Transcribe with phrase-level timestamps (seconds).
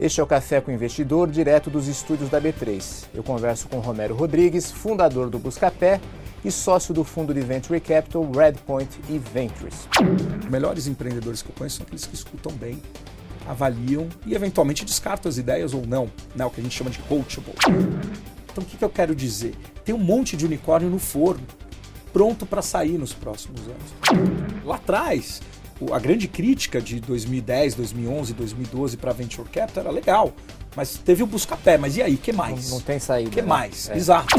[0.00, 3.04] Este é o Café com o Investidor, direto dos estúdios da B3.
[3.14, 6.00] Eu converso com Romero Rodrigues, fundador do Buscapé
[6.44, 9.86] e sócio do fundo de Venture Capital Redpoint e Ventures.
[10.42, 12.82] Os melhores empreendedores que eu conheço são aqueles que escutam bem,
[13.46, 16.44] avaliam e eventualmente descartam as ideias ou não, né?
[16.44, 17.54] o que a gente chama de coachable.
[18.50, 19.54] Então o que, que eu quero dizer?
[19.84, 21.46] Tem um monte de unicórnio no forno,
[22.12, 24.64] pronto para sair nos próximos anos.
[24.64, 25.40] Lá atrás,
[25.92, 30.32] a grande crítica de 2010, 2011, 2012 para Venture Capital era legal,
[30.76, 31.78] mas teve o busca-pé.
[31.78, 32.70] Mas e aí, que mais?
[32.70, 33.30] Não, não tem saída.
[33.30, 33.48] que né?
[33.48, 33.88] mais?
[33.90, 33.96] É.
[33.96, 34.36] Exato.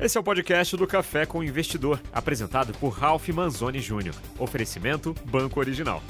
[0.00, 4.14] Esse é o podcast do Café com o Investidor, apresentado por Ralph Manzoni Jr.
[4.38, 6.02] Oferecimento Banco Original.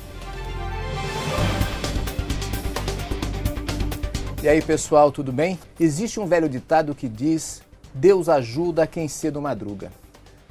[4.42, 5.58] E aí, pessoal, tudo bem?
[5.80, 7.62] Existe um velho ditado que diz:
[7.94, 9.90] Deus ajuda quem cedo madruga.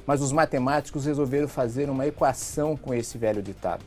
[0.08, 3.84] Mas os matemáticos resolveram fazer uma equação com esse velho ditado.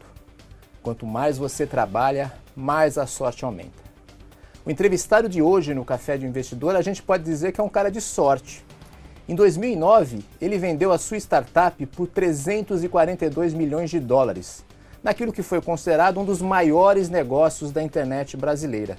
[0.83, 3.81] Quanto mais você trabalha, mais a sorte aumenta.
[4.63, 7.67] O entrevistado de hoje no Café de Investidor, a gente pode dizer que é um
[7.67, 8.63] cara de sorte.
[9.27, 14.63] Em 2009, ele vendeu a sua startup por 342 milhões de dólares,
[15.01, 18.95] naquilo que foi considerado um dos maiores negócios da internet brasileira.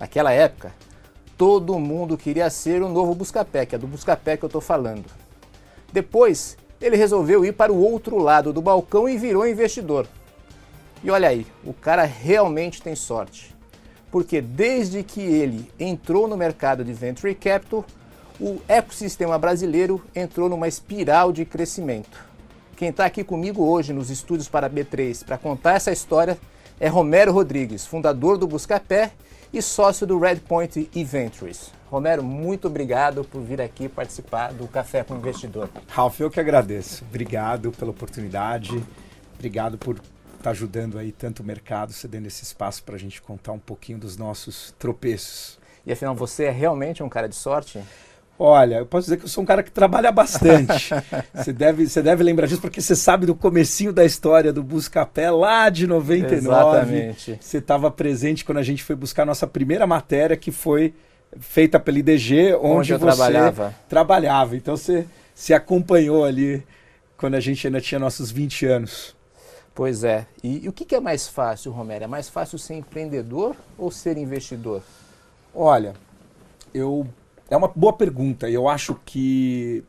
[0.00, 0.72] Naquela época,
[1.36, 5.04] todo mundo queria ser o novo Buscapé, que é do Buscapé que eu estou falando.
[5.92, 10.06] Depois, ele resolveu ir para o outro lado do balcão e virou investidor.
[11.04, 13.54] E olha aí, o cara realmente tem sorte.
[14.10, 17.84] Porque desde que ele entrou no mercado de venture capital,
[18.40, 22.24] o ecossistema brasileiro entrou numa espiral de crescimento.
[22.76, 26.38] Quem está aqui comigo hoje nos estúdios para B3 para contar essa história
[26.80, 29.12] é Romero Rodrigues, fundador do Buscapé
[29.52, 31.70] e sócio do Redpoint e Ventures.
[31.92, 35.68] Romero, muito obrigado por vir aqui participar do Café com o Investidor.
[35.88, 37.04] Ralf, eu que agradeço.
[37.06, 38.82] Obrigado pela oportunidade.
[39.34, 40.00] Obrigado por
[40.38, 43.98] estar ajudando aí tanto o mercado, cedendo esse espaço para a gente contar um pouquinho
[43.98, 45.58] dos nossos tropeços.
[45.84, 47.78] E afinal, você é realmente um cara de sorte?
[48.38, 50.94] Olha, eu posso dizer que eu sou um cara que trabalha bastante.
[51.34, 55.30] você, deve, você deve lembrar disso porque você sabe do comecinho da história do Buscapé
[55.30, 56.38] lá de 99.
[56.38, 57.38] Exatamente.
[57.38, 60.94] Você estava presente quando a gente foi buscar a nossa primeira matéria, que foi
[61.38, 63.74] feita pela IDG, onde, Onde eu você trabalhava.
[63.88, 64.56] trabalhava.
[64.56, 66.64] Então você se acompanhou ali
[67.16, 69.16] quando a gente ainda tinha nossos 20 anos.
[69.74, 70.26] Pois é.
[70.42, 72.04] E, e o que, que é mais fácil, Romero?
[72.04, 74.82] É mais fácil ser empreendedor ou ser investidor?
[75.54, 75.94] Olha,
[76.74, 77.06] eu
[77.48, 78.48] é uma boa pergunta.
[78.48, 79.82] Eu acho que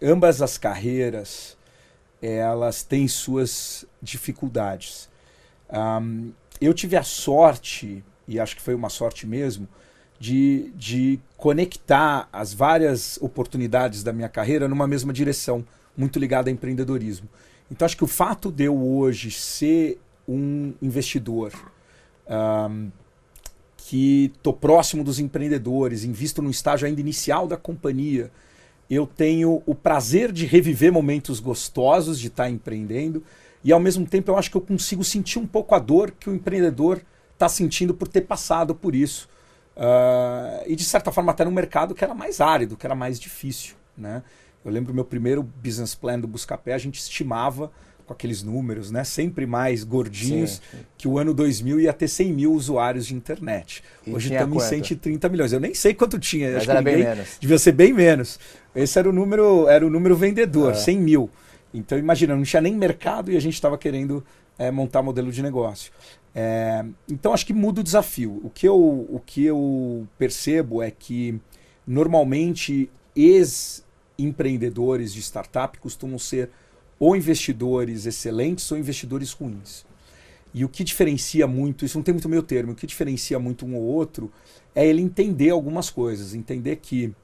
[0.00, 1.56] ambas as carreiras
[2.20, 5.08] elas têm suas dificuldades.
[5.70, 9.68] Um, eu tive a sorte, e acho que foi uma sorte mesmo,
[10.18, 15.64] de, de conectar as várias oportunidades da minha carreira numa mesma direção,
[15.96, 17.28] muito ligada a empreendedorismo.
[17.70, 21.52] Então acho que o fato de eu hoje ser um investidor
[22.28, 22.90] um,
[23.76, 28.30] que estou próximo dos empreendedores, invisto no estágio ainda inicial da companhia,
[28.88, 33.22] eu tenho o prazer de reviver momentos gostosos de estar tá empreendendo
[33.62, 36.30] e ao mesmo tempo eu acho que eu consigo sentir um pouco a dor que
[36.30, 37.00] o empreendedor
[37.32, 39.28] está sentindo por ter passado por isso.
[39.76, 43.20] Uh, e de certa forma até no mercado que era mais árido, que era mais
[43.20, 43.74] difícil.
[43.96, 44.22] Né?
[44.64, 47.70] Eu lembro meu primeiro business plan do Buscapé, a gente estimava
[48.06, 49.02] com aqueles números, né?
[49.02, 50.84] Sempre mais gordinhos, Sim, sim.
[50.96, 53.82] que o ano 2000 ia ter 100 mil usuários de internet.
[54.06, 54.68] E Hoje estamos em quanto?
[54.68, 55.52] 130 milhões.
[55.52, 56.52] Eu nem sei quanto tinha.
[56.52, 57.36] Mas acho era que bem menos.
[57.40, 58.38] Devia ser bem menos.
[58.74, 60.74] Esse era o número, era o número vendedor, É.
[60.74, 61.30] 100 mil.
[61.74, 64.24] Então imagina, não tinha nem mercado e a gente estava querendo
[64.56, 65.90] é, montar modelo de negócio.
[66.38, 68.42] É, então acho que muda o desafio.
[68.44, 71.40] O que, eu, o que eu percebo é que
[71.86, 76.50] normalmente ex-empreendedores de startup costumam ser
[77.00, 79.86] ou investidores excelentes ou investidores ruins.
[80.52, 83.64] E o que diferencia muito, isso não tem muito meio termo, o que diferencia muito
[83.64, 84.30] um ou outro
[84.74, 86.34] é ele entender algumas coisas.
[86.34, 87.14] Entender que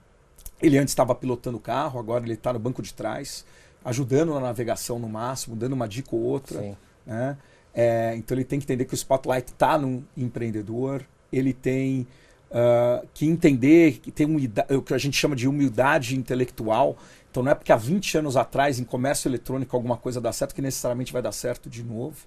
[0.62, 3.44] ele antes estava pilotando o carro, agora ele está no banco de trás,
[3.84, 6.60] ajudando na navegação no máximo, dando uma dica ou outra.
[6.60, 6.76] Sim.
[7.06, 7.36] né?
[7.74, 11.02] É, então ele tem que entender que o spotlight está no empreendedor,
[11.32, 12.06] ele tem
[12.52, 16.96] ah, que entender que tem humilda- o que a gente chama de humildade intelectual.
[17.30, 20.54] Então não é porque há 20 anos atrás em comércio eletrônico alguma coisa dá certo
[20.54, 22.26] que necessariamente vai dar certo de novo.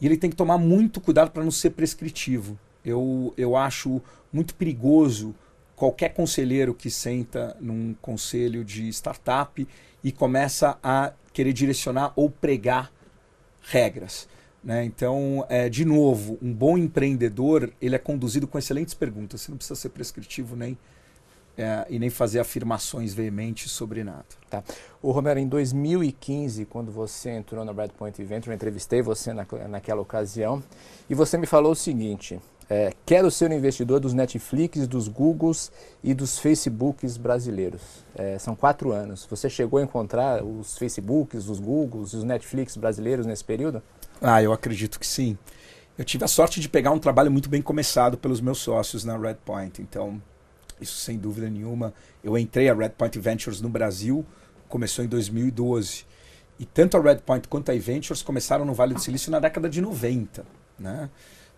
[0.00, 2.56] E ele tem que tomar muito cuidado para não ser prescritivo.
[2.84, 4.00] Eu, eu acho
[4.32, 5.34] muito perigoso
[5.74, 9.66] qualquer conselheiro que senta num conselho de startup
[10.04, 12.92] e começa a querer direcionar ou pregar
[13.60, 14.28] regras.
[14.62, 14.84] Né?
[14.84, 19.42] Então, é, de novo, um bom empreendedor ele é conduzido com excelentes perguntas.
[19.42, 20.76] Você não precisa ser prescritivo nem
[21.58, 24.24] é, e nem fazer afirmações veementes sobre nada.
[24.48, 24.62] Tá.
[25.02, 30.00] O Romero, em 2015, quando você entrou na Redpoint Venture, eu entrevistei você na, naquela
[30.00, 30.62] ocasião
[31.10, 32.38] e você me falou o seguinte:
[32.70, 35.72] é, quero ser um investidor dos Netflix, dos Googles
[36.04, 38.04] e dos Facebooks brasileiros.
[38.14, 39.26] É, são quatro anos.
[39.28, 43.82] Você chegou a encontrar os Facebooks, os Googles e os Netflix brasileiros nesse período?
[44.20, 45.38] Ah, eu acredito que sim.
[45.96, 49.16] Eu tive a sorte de pegar um trabalho muito bem começado pelos meus sócios na
[49.16, 49.80] Redpoint.
[49.80, 50.22] Então,
[50.80, 51.92] isso sem dúvida nenhuma.
[52.22, 54.24] Eu entrei a Redpoint Ventures no Brasil,
[54.68, 56.04] começou em 2012.
[56.58, 59.80] E tanto a Redpoint quanto a Ventures começaram no Vale do Silício na década de
[59.80, 60.44] 90.
[60.78, 61.10] Né?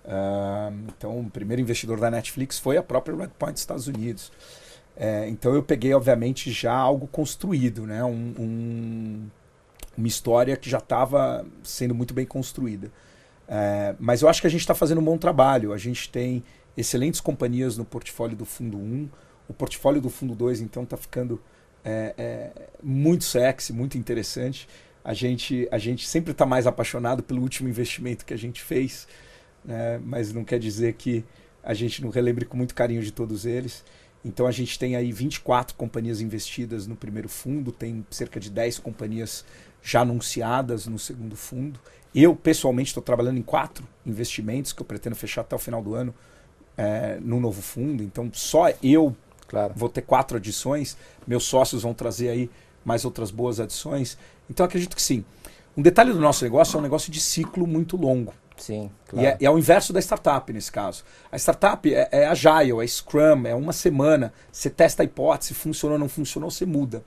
[0.04, 4.32] Uh, então, o primeiro investidor da Netflix foi a própria Redpoint dos Estados Unidos.
[4.96, 8.04] É, então, eu peguei, obviamente, já algo construído, né?
[8.04, 9.30] Um, um,
[10.00, 12.90] uma história que já estava sendo muito bem construída.
[13.46, 15.72] É, mas eu acho que a gente está fazendo um bom trabalho.
[15.72, 16.42] A gente tem
[16.76, 19.08] excelentes companhias no portfólio do Fundo 1.
[19.48, 21.40] O portfólio do Fundo 2, então, está ficando
[21.84, 22.50] é, é,
[22.82, 24.68] muito sexy, muito interessante.
[25.04, 29.08] A gente, a gente sempre está mais apaixonado pelo último investimento que a gente fez,
[29.64, 30.00] né?
[30.04, 31.24] mas não quer dizer que
[31.62, 33.84] a gente não relembre com muito carinho de todos eles.
[34.24, 38.78] Então a gente tem aí 24 companhias investidas no primeiro fundo, tem cerca de 10
[38.78, 39.44] companhias
[39.82, 41.80] já anunciadas no segundo fundo.
[42.14, 45.94] Eu, pessoalmente, estou trabalhando em quatro investimentos que eu pretendo fechar até o final do
[45.94, 46.14] ano
[46.76, 48.02] é, no novo fundo.
[48.02, 49.14] Então, só eu
[49.46, 49.72] claro.
[49.76, 50.96] vou ter quatro adições.
[51.26, 52.50] Meus sócios vão trazer aí
[52.84, 54.18] mais outras boas adições.
[54.48, 55.24] Então, acredito que sim.
[55.76, 58.34] Um detalhe do nosso negócio é um negócio de ciclo muito longo.
[58.56, 59.26] Sim, claro.
[59.26, 61.02] E é, é o inverso da startup nesse caso.
[61.32, 64.32] A startup é, é agile, é Scrum, é uma semana.
[64.52, 67.02] Você testa a hipótese, funcionou ou não funcionou, você muda.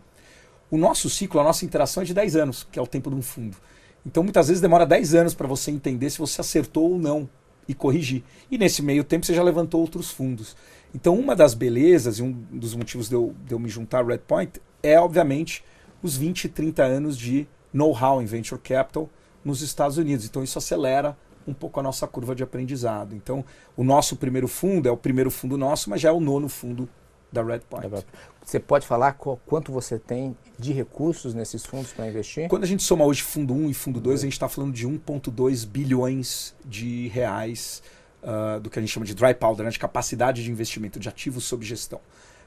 [0.73, 3.15] O nosso ciclo, a nossa interação é de 10 anos, que é o tempo de
[3.15, 3.55] um fundo.
[4.03, 7.29] Então, muitas vezes demora 10 anos para você entender se você acertou ou não
[7.67, 8.23] e corrigir.
[8.49, 10.57] E nesse meio tempo você já levantou outros fundos.
[10.91, 14.07] Então, uma das belezas e um dos motivos de eu, de eu me juntar à
[14.07, 15.63] Redpoint é, obviamente,
[16.01, 19.07] os 20, 30 anos de know-how em venture capital
[19.45, 20.25] nos Estados Unidos.
[20.25, 21.15] Então, isso acelera
[21.47, 23.15] um pouco a nossa curva de aprendizado.
[23.15, 23.45] Então,
[23.77, 26.89] o nosso primeiro fundo é o primeiro fundo nosso, mas já é o nono fundo
[27.33, 28.05] da Redpoint.
[28.45, 32.47] Você pode falar quanto você tem de recursos nesses fundos para investir?
[32.47, 34.87] Quando a gente soma hoje fundo 1 e fundo 2, a gente está falando de
[34.87, 37.81] 1,2 bilhões de reais
[38.21, 41.09] uh, do que a gente chama de dry powder, né, de capacidade de investimento, de
[41.09, 41.99] ativos sob gestão.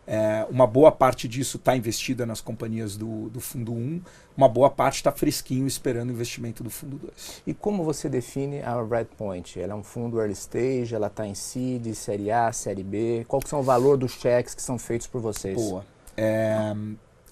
[0.07, 4.01] É, uma boa parte disso está investida nas companhias do, do Fundo 1,
[4.37, 7.43] uma boa parte está fresquinho esperando o investimento do Fundo 2.
[7.45, 9.59] E como você define a Redpoint?
[9.59, 13.25] Ela é um fundo early stage, ela está em seed, série A, série B?
[13.27, 15.57] Qual que são o valor dos cheques que são feitos por vocês?
[15.57, 15.85] Boa.
[16.17, 16.73] É,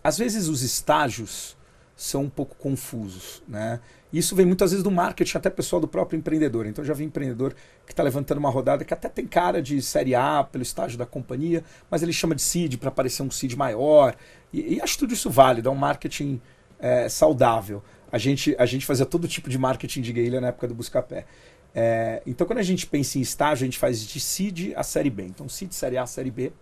[0.03, 1.56] às vezes os estágios
[1.97, 3.81] são um pouco confusos, né?
[4.14, 6.66] Isso vem muitas vezes do marketing, até pessoal do próprio empreendedor.
[6.66, 7.52] Então já vi empreendedor
[7.84, 11.05] que está levantando uma rodada que até tem cara de série A pelo estágio da
[11.05, 14.14] companhia, mas ele chama de seed para parecer um seed maior.
[14.52, 16.40] E, e, acho tudo isso válido, é um marketing
[16.78, 17.82] é, saudável.
[18.12, 21.26] A gente, a gente fazia todo tipo de marketing de guerrilha na época do Buscapé.
[21.75, 25.11] É, então quando a gente pensa em estágio, a gente faz de seed a série
[25.11, 25.25] B.
[25.25, 26.52] Então seed, série A, série B.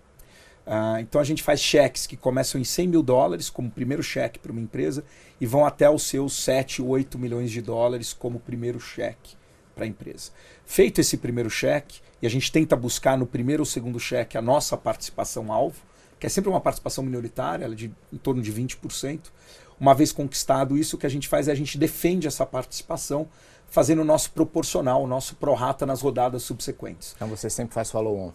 [0.66, 4.38] Uh, então a gente faz cheques que começam em 100 mil dólares como primeiro cheque
[4.38, 5.04] para uma empresa
[5.40, 9.34] e vão até os seus 7, 8 milhões de dólares como primeiro cheque
[9.74, 10.30] para a empresa.
[10.64, 14.42] Feito esse primeiro cheque, e a gente tenta buscar no primeiro ou segundo cheque a
[14.42, 15.82] nossa participação alvo,
[16.20, 19.20] que é sempre uma participação minoritária, ela é de em torno de 20%.
[19.80, 23.28] Uma vez conquistado isso, o que a gente faz é a gente defende essa participação
[23.66, 27.14] fazendo o nosso proporcional, o nosso prorata nas rodadas subsequentes.
[27.16, 28.32] Então você sempre faz follow-on?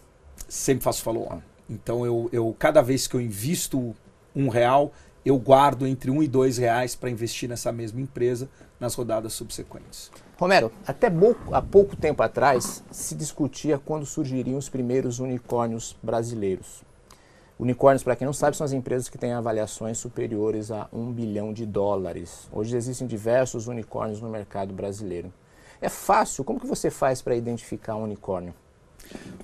[0.48, 1.57] Sempre faço follow-on.
[1.68, 3.94] Então eu, eu cada vez que eu invisto
[4.34, 4.92] um real,
[5.24, 8.48] eu guardo entre um e dois reais para investir nessa mesma empresa
[8.80, 10.10] nas rodadas subsequentes.
[10.38, 11.12] Romero, até
[11.52, 16.82] há pouco tempo atrás se discutia quando surgiriam os primeiros unicórnios brasileiros.
[17.58, 21.52] Unicórnios, para quem não sabe, são as empresas que têm avaliações superiores a um bilhão
[21.52, 22.48] de dólares.
[22.52, 25.32] Hoje existem diversos unicórnios no mercado brasileiro.
[25.80, 26.44] É fácil?
[26.44, 28.54] Como que você faz para identificar um unicórnio?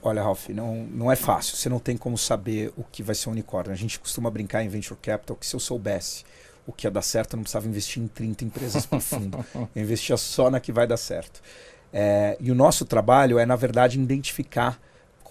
[0.03, 1.57] Olha, Ralph, não, não é fácil.
[1.57, 3.73] Você não tem como saber o que vai ser um unicórnio.
[3.73, 6.25] A gente costuma brincar em Venture Capital que se eu soubesse
[6.67, 9.45] o que ia dar certo, eu não precisava investir em 30 empresas por fundo.
[9.75, 11.43] Eu investia só na que vai dar certo.
[11.93, 14.81] É, e o nosso trabalho é, na verdade, identificar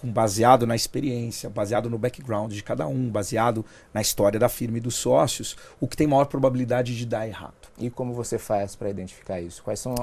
[0.04, 4.76] com baseado na experiência, baseado no background de cada um, baseado na história da firma
[4.76, 7.54] e dos sócios, o que tem maior probabilidade de dar errado.
[7.78, 9.62] E como você faz para identificar isso?
[9.62, 9.94] Quais são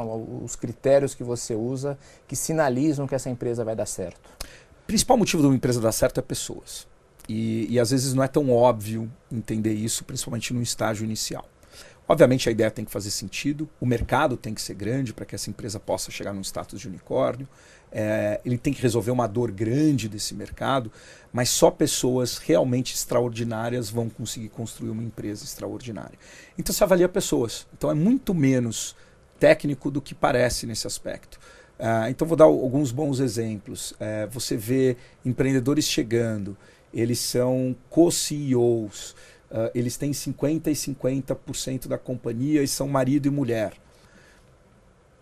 [0.44, 4.28] os critérios que você usa que sinalizam que essa empresa vai dar certo?
[4.84, 6.88] O principal motivo de uma empresa dar certo é pessoas.
[7.30, 11.48] E, e às vezes não é tão óbvio entender isso, principalmente no estágio inicial.
[12.08, 15.36] Obviamente a ideia tem que fazer sentido, o mercado tem que ser grande para que
[15.36, 17.48] essa empresa possa chegar num status de unicórnio.
[17.92, 20.92] É, ele tem que resolver uma dor grande desse mercado,
[21.34, 26.18] mas só pessoas realmente extraordinárias vão conseguir construir uma empresa extraordinária.
[26.58, 27.68] Então se avalia pessoas.
[27.74, 28.96] Então é muito menos
[29.40, 31.40] técnico do que parece nesse aspecto.
[31.80, 33.92] Uh, então vou dar alguns bons exemplos.
[33.92, 34.96] Uh, você vê
[35.26, 36.56] empreendedores chegando,
[36.94, 39.16] eles são co-CEOs,
[39.50, 43.74] uh, eles têm 50% e 50% da companhia e são marido e mulher.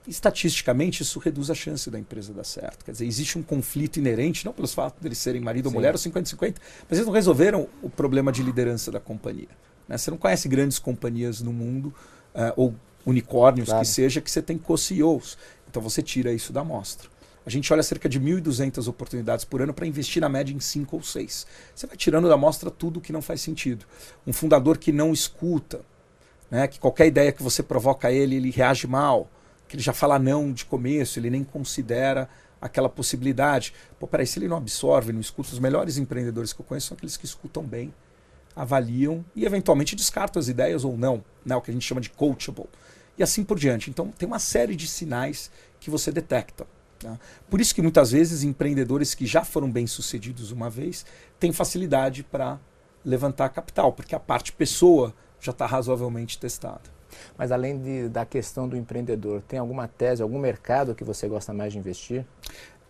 [0.10, 2.84] Estatisticamente, isso reduz a chance da empresa dar certo.
[2.84, 6.00] Quer dizer, existe um conflito inerente, não pelos fatos deles serem marido ou mulher ou
[6.00, 6.56] 50-50,
[6.90, 9.50] mas eles não resolveram o problema de liderança da companhia.
[9.88, 9.98] Né?
[9.98, 11.94] Você não conhece grandes companhias no mundo,
[12.56, 12.74] ou
[13.06, 13.86] unicórnios claro.
[13.86, 15.38] que seja, que você tem co-CEOs.
[15.70, 17.08] Então você tira isso da amostra.
[17.46, 20.96] A gente olha cerca de 1.200 oportunidades por ano para investir na média em 5
[20.96, 21.48] ou 6.
[21.74, 23.86] Você vai tirando da amostra tudo que não faz sentido.
[24.26, 25.82] Um fundador que não escuta,
[26.52, 29.30] né, que qualquer ideia que você provoca ele, ele reage mal,
[29.70, 32.28] que ele já fala não de começo, ele nem considera
[32.60, 33.74] aquela possibilidade.
[34.00, 36.98] Pô, peraí, se ele não absorve, não escuta, os melhores empreendedores que eu conheço são
[36.98, 37.94] aqueles que escutam bem,
[38.56, 42.10] avaliam e eventualmente descartam as ideias ou não, né, o que a gente chama de
[42.10, 42.68] coachable
[43.18, 43.90] e assim por diante.
[43.90, 46.66] Então, tem uma série de sinais que você detecta.
[46.98, 47.20] Tá?
[47.50, 51.06] Por isso que muitas vezes empreendedores que já foram bem-sucedidos uma vez
[51.40, 52.60] têm facilidade para
[53.06, 56.99] levantar capital, porque a parte pessoa já está razoavelmente testada.
[57.38, 61.54] Mas além de, da questão do empreendedor, tem alguma tese, algum mercado que você gosta
[61.54, 62.26] mais de investir?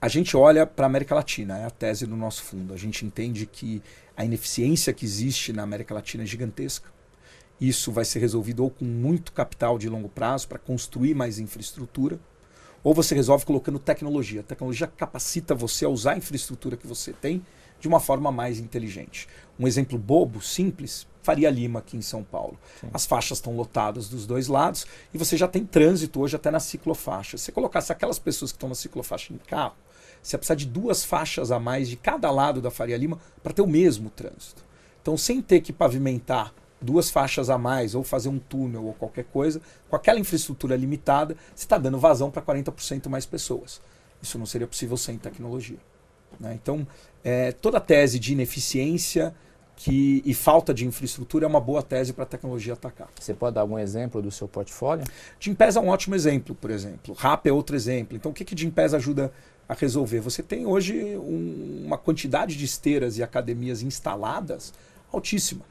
[0.02, 2.74] A gente olha para a América Latina, é a tese do nosso fundo.
[2.74, 3.84] A gente entende que
[4.16, 6.90] a ineficiência que existe na América Latina é gigantesca.
[7.60, 12.18] Isso vai ser resolvido ou com muito capital de longo prazo para construir mais infraestrutura,
[12.82, 14.40] ou você resolve colocando tecnologia.
[14.40, 17.44] A tecnologia capacita você a usar a infraestrutura que você tem
[17.80, 19.28] de uma forma mais inteligente.
[19.60, 22.58] Um exemplo bobo, simples, Faria Lima aqui em São Paulo.
[22.80, 22.88] Sim.
[22.94, 26.60] As faixas estão lotadas dos dois lados e você já tem trânsito hoje até na
[26.60, 27.38] ciclofaixa.
[27.38, 29.76] Se você colocasse aquelas pessoas que estão na ciclofaixa em carro,
[30.22, 33.54] você ia precisar de duas faixas a mais de cada lado da Faria Lima para
[33.54, 34.64] ter o mesmo trânsito.
[35.02, 39.26] Então, sem ter que pavimentar duas faixas a mais, ou fazer um túnel ou qualquer
[39.26, 43.82] coisa, com aquela infraestrutura limitada, você está dando vazão para 40% mais pessoas.
[44.22, 45.78] Isso não seria possível sem tecnologia.
[46.40, 46.58] Né?
[46.62, 46.86] Então,
[47.24, 49.34] é, toda tese de ineficiência
[49.80, 53.08] que, e falta de infraestrutura é uma boa tese para a tecnologia atacar.
[53.18, 55.06] Você pode dar algum exemplo do seu portfólio?
[55.40, 57.14] Gimpass é um ótimo exemplo, por exemplo.
[57.14, 58.18] RAP é outro exemplo.
[58.18, 59.32] Então, o que, que Gimpass ajuda
[59.70, 60.20] a resolver?
[60.20, 64.74] Você tem hoje um, uma quantidade de esteiras e academias instaladas
[65.14, 65.64] altíssima.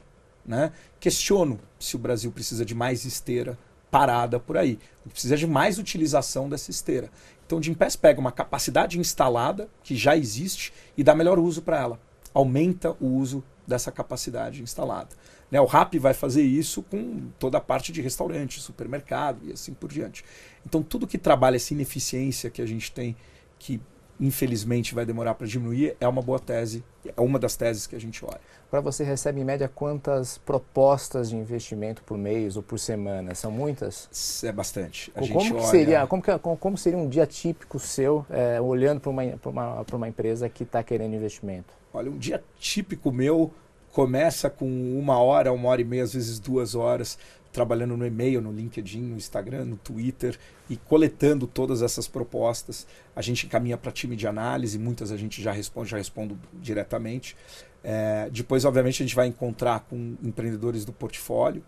[0.43, 0.71] Né?
[0.99, 3.55] Questiono se o Brasil precisa de mais esteira
[3.91, 4.79] parada por aí.
[5.07, 7.11] Precisa de mais utilização dessa esteira.
[7.49, 11.79] Então, o Gimpass pega uma capacidade instalada, que já existe, e dá melhor uso para
[11.79, 11.99] ela.
[12.31, 15.09] Aumenta o uso dessa capacidade instalada.
[15.49, 15.59] Né?
[15.59, 19.89] O RAP vai fazer isso com toda a parte de restaurante, supermercado e assim por
[19.89, 20.23] diante.
[20.63, 23.17] Então, tudo que trabalha essa ineficiência que a gente tem,
[23.57, 23.81] que
[24.19, 27.99] infelizmente vai demorar para diminuir, é uma boa tese, é uma das teses que a
[27.99, 28.41] gente olha.
[28.69, 33.33] Para você recebe em média quantas propostas de investimento por mês ou por semana?
[33.33, 34.41] São muitas?
[34.43, 35.11] É bastante.
[35.15, 35.63] A como, olha...
[35.63, 39.85] seria, como, que, como, como, seria um dia típico seu é, olhando para uma, uma,
[39.91, 41.73] uma empresa que está querendo investimento?
[41.91, 43.51] Olha, um dia típico meu
[43.91, 44.67] começa com
[44.99, 47.17] uma hora, uma hora e meia, às vezes duas horas,
[47.51, 50.37] trabalhando no e-mail, no LinkedIn, no Instagram, no Twitter
[50.69, 52.85] e coletando todas essas propostas.
[53.15, 57.35] A gente encaminha para time de análise, muitas a gente já responde, já respondo diretamente.
[57.83, 61.63] É, depois, obviamente, a gente vai encontrar com empreendedores do portfólio.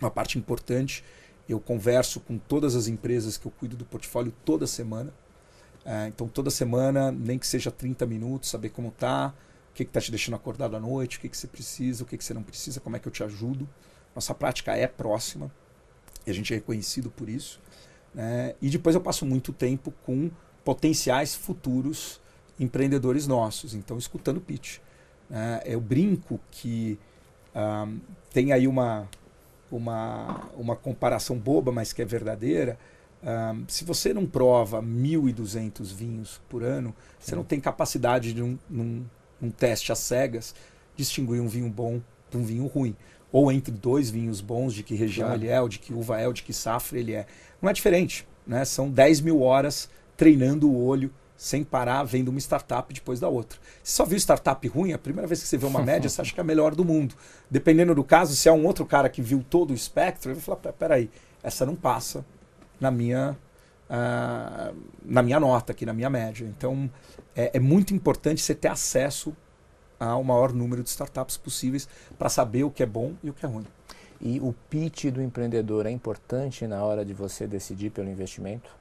[0.00, 1.04] Uma parte importante,
[1.48, 5.12] eu converso com todas as empresas que eu cuido do portfólio toda semana.
[5.84, 9.34] É, então, toda semana, nem que seja 30 minutos, saber como tá,
[9.70, 12.16] o que está te deixando acordado à noite, o que, que você precisa, o que,
[12.16, 13.68] que você não precisa, como é que eu te ajudo.
[14.14, 15.50] Nossa prática é próxima
[16.26, 17.60] e a gente é reconhecido por isso.
[18.14, 18.54] Né?
[18.60, 20.30] E depois eu passo muito tempo com
[20.64, 22.20] potenciais futuros
[22.58, 24.78] empreendedores nossos, então escutando pitch.
[25.30, 25.62] Né?
[25.64, 26.98] Eu brinco que
[27.54, 28.00] um,
[28.32, 29.08] tem aí uma,
[29.70, 32.76] uma, uma comparação boba, mas que é verdadeira.
[33.22, 38.58] Um, se você não prova 1.200 vinhos por ano, você não tem capacidade de, um,
[38.68, 39.04] num,
[39.40, 40.54] num teste às cegas,
[40.96, 42.96] distinguir um vinho bom de um vinho ruim
[43.32, 45.40] ou entre dois vinhos bons, de que região claro.
[45.40, 47.26] ele é, ou de que uva é, ou de que safra ele é.
[47.62, 48.26] Não é diferente.
[48.46, 48.64] Né?
[48.64, 53.58] São 10 mil horas treinando o olho sem parar, vendo uma startup depois da outra.
[53.82, 56.34] Você só viu startup ruim, a primeira vez que você vê uma média, você acha
[56.34, 57.14] que é a melhor do mundo.
[57.50, 60.58] Dependendo do caso, se é um outro cara que viu todo o espectro, ele vai
[60.58, 61.08] falar, peraí,
[61.42, 62.22] essa não passa
[62.78, 63.34] na minha,
[63.88, 66.44] uh, na minha nota aqui, na minha média.
[66.44, 66.90] Então,
[67.34, 69.34] é, é muito importante você ter acesso
[69.98, 73.46] ao maior número de startups possíveis para saber o que é bom e o que
[73.46, 73.66] é ruim.
[74.20, 78.78] E o pitch do empreendedor é importante na hora de você decidir pelo investimento?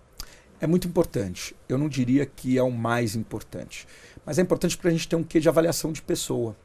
[0.62, 1.56] É muito importante.
[1.68, 3.88] Eu não diria que é o mais importante.
[4.26, 6.56] Mas é importante para a gente ter um quê de avaliação de pessoa.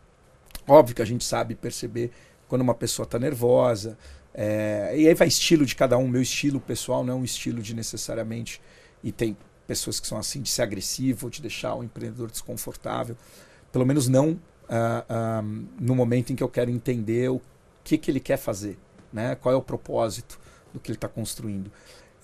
[0.66, 2.10] Óbvio que a gente sabe perceber
[2.48, 3.96] quando uma pessoa está nervosa.
[4.32, 6.08] É, e aí vai estilo de cada um.
[6.08, 8.60] Meu estilo pessoal não é um estilo de necessariamente.
[9.02, 9.36] E tem
[9.66, 13.16] pessoas que são assim, de ser agressivo, de deixar o empreendedor desconfortável.
[13.70, 17.40] Pelo menos não uh, no momento em que eu quero entender o
[17.82, 18.78] que, que ele quer fazer,
[19.12, 19.34] né?
[19.34, 20.38] qual é o propósito
[20.72, 21.70] do que ele está construindo.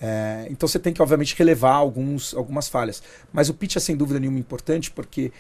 [0.01, 3.03] É, então você tem que, obviamente, relevar alguns, algumas falhas.
[3.33, 5.31] Mas o pitch é sem dúvida nenhuma importante porque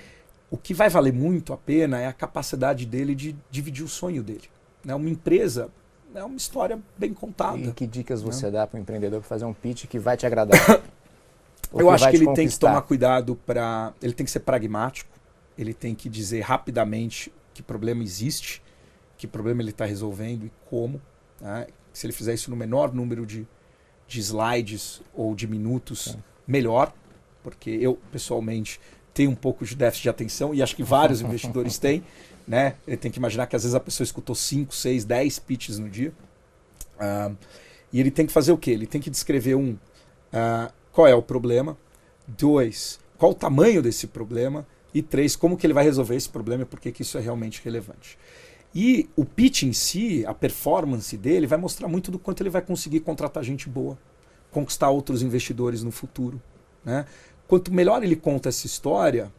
[0.51, 4.23] o que vai valer muito a pena é a capacidade dele de dividir o sonho
[4.23, 4.51] dele.
[4.85, 4.95] Né?
[4.95, 5.71] Uma empresa
[6.15, 7.59] é uma história bem contada.
[7.59, 8.53] E que dicas você né?
[8.53, 10.59] dá para o empreendedor para fazer um pitch que vai te agradar?
[11.73, 13.93] Eu acho que ele tem que tomar cuidado para.
[14.03, 15.11] Ele tem que ser pragmático,
[15.57, 18.61] ele tem que dizer rapidamente que problema existe,
[19.17, 21.01] que problema ele está resolvendo e como.
[21.41, 21.69] Né?
[21.93, 23.47] Se ele fizer isso no menor número de,
[24.11, 26.23] de slides ou de minutos, Sim.
[26.47, 26.93] melhor,
[27.45, 28.81] porque eu, pessoalmente,
[29.15, 32.03] tenho um pouco de déficit de atenção e acho que vários investidores têm.
[32.47, 32.75] Né?
[32.87, 35.89] Ele tem que imaginar que às vezes a pessoa escutou 5, 6, 10 pitches no
[35.89, 36.13] dia.
[36.97, 37.37] Uh,
[37.93, 38.73] e ele tem que fazer o quê?
[38.73, 39.73] Ele tem que descrever um.
[39.73, 41.79] Uh, qual é o problema?
[42.27, 44.67] Dois, qual o tamanho desse problema?
[44.93, 47.21] E três, como que ele vai resolver esse problema e por que, que isso é
[47.21, 48.19] realmente relevante.
[48.75, 52.63] E o pitch em si, a performance dele, vai mostrar muito do quanto ele vai
[52.63, 53.99] conseguir contratar gente boa,
[54.51, 56.41] conquistar outros investidores no futuro.
[56.85, 57.05] Né?
[57.49, 59.33] Quanto melhor ele conta essa história,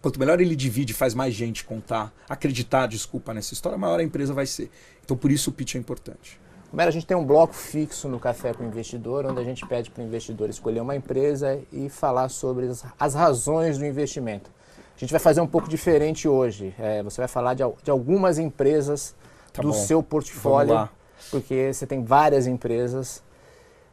[0.00, 4.32] quanto melhor ele divide, faz mais gente contar, acreditar, desculpa, nessa história, maior a empresa
[4.32, 4.70] vai ser.
[5.04, 6.40] Então por isso o pitch é importante.
[6.68, 9.64] Primeiro, a gente tem um bloco fixo no Café com o Investidor, onde a gente
[9.64, 12.68] pede para o investidor escolher uma empresa e falar sobre
[12.98, 14.50] as razões do investimento.
[14.96, 16.74] A gente vai fazer um pouco diferente hoje.
[16.78, 19.14] É, você vai falar de, de algumas empresas
[19.52, 19.74] tá do bom.
[19.74, 20.88] seu portfólio,
[21.30, 23.22] porque você tem várias empresas,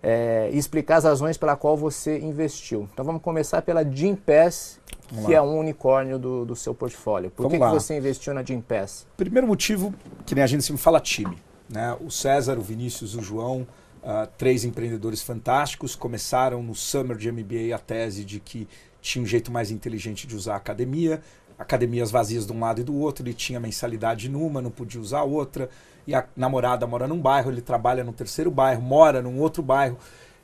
[0.04, 2.90] é, e explicar as razões pela qual você investiu.
[2.92, 4.80] Então vamos começar pela Gimpass,
[5.26, 7.30] que é um unicórnio do, do seu portfólio.
[7.30, 9.06] Por que, que, você investiu na Gimpass?
[9.16, 9.94] Primeiro motivo,
[10.26, 11.38] que nem a gente sempre fala, time.
[11.70, 11.96] Né?
[12.02, 13.68] O César, o Vinícius, o João,
[14.04, 18.68] uh, três empreendedores fantásticos, começaram no Summer de MBA a tese de que
[19.02, 21.22] tinha um jeito mais inteligente de usar a academia,
[21.58, 25.24] academias vazias de um lado e do outro, ele tinha mensalidade numa, não podia usar
[25.24, 25.70] outra,
[26.06, 29.98] e a namorada mora num bairro, ele trabalha no terceiro bairro, mora num outro bairro,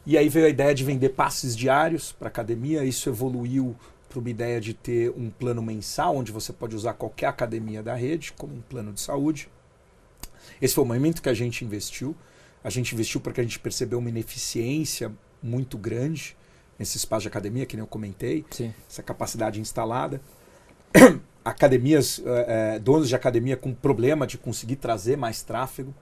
[0.05, 3.75] e aí veio a ideia de vender passes diários para academia, isso evoluiu
[4.07, 7.93] para uma ideia de ter um plano mensal, onde você pode usar qualquer academia da
[7.93, 9.49] rede, como um plano de saúde.
[10.61, 12.15] Esse foi o momento que a gente investiu.
[12.63, 15.11] A gente investiu porque a gente percebeu uma ineficiência
[15.43, 16.36] muito grande
[16.77, 18.73] nesse espaço de academia, que nem eu comentei, Sim.
[18.89, 20.21] essa capacidade instalada.
[21.43, 25.93] Academias, é, donos de academia com problema de conseguir trazer mais tráfego.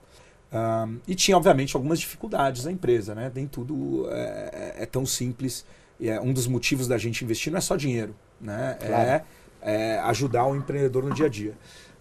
[0.52, 3.30] Um, e tinha, obviamente, algumas dificuldades na empresa, né?
[3.32, 5.64] Nem tudo é, é tão simples.
[6.00, 8.76] E é um dos motivos da gente investir não é só dinheiro, né?
[8.80, 9.08] Claro.
[9.08, 9.24] É,
[9.62, 11.54] é, ajudar o empreendedor no dia a dia.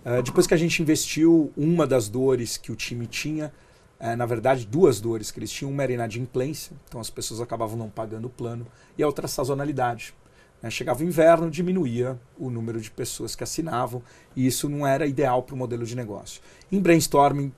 [0.05, 3.51] Uh, depois que a gente investiu, uma das dores que o time tinha
[3.99, 5.71] é, na verdade, duas dores que eles tinham.
[5.71, 10.13] Uma era inadimplência, então as pessoas acabavam não pagando o plano, e a outra sazonalidade.
[10.61, 10.69] Né?
[10.69, 14.01] Chegava o inverno, diminuía o número de pessoas que assinavam,
[14.35, 16.41] e isso não era ideal para o modelo de negócio.
[16.71, 17.53] Em brainstorming,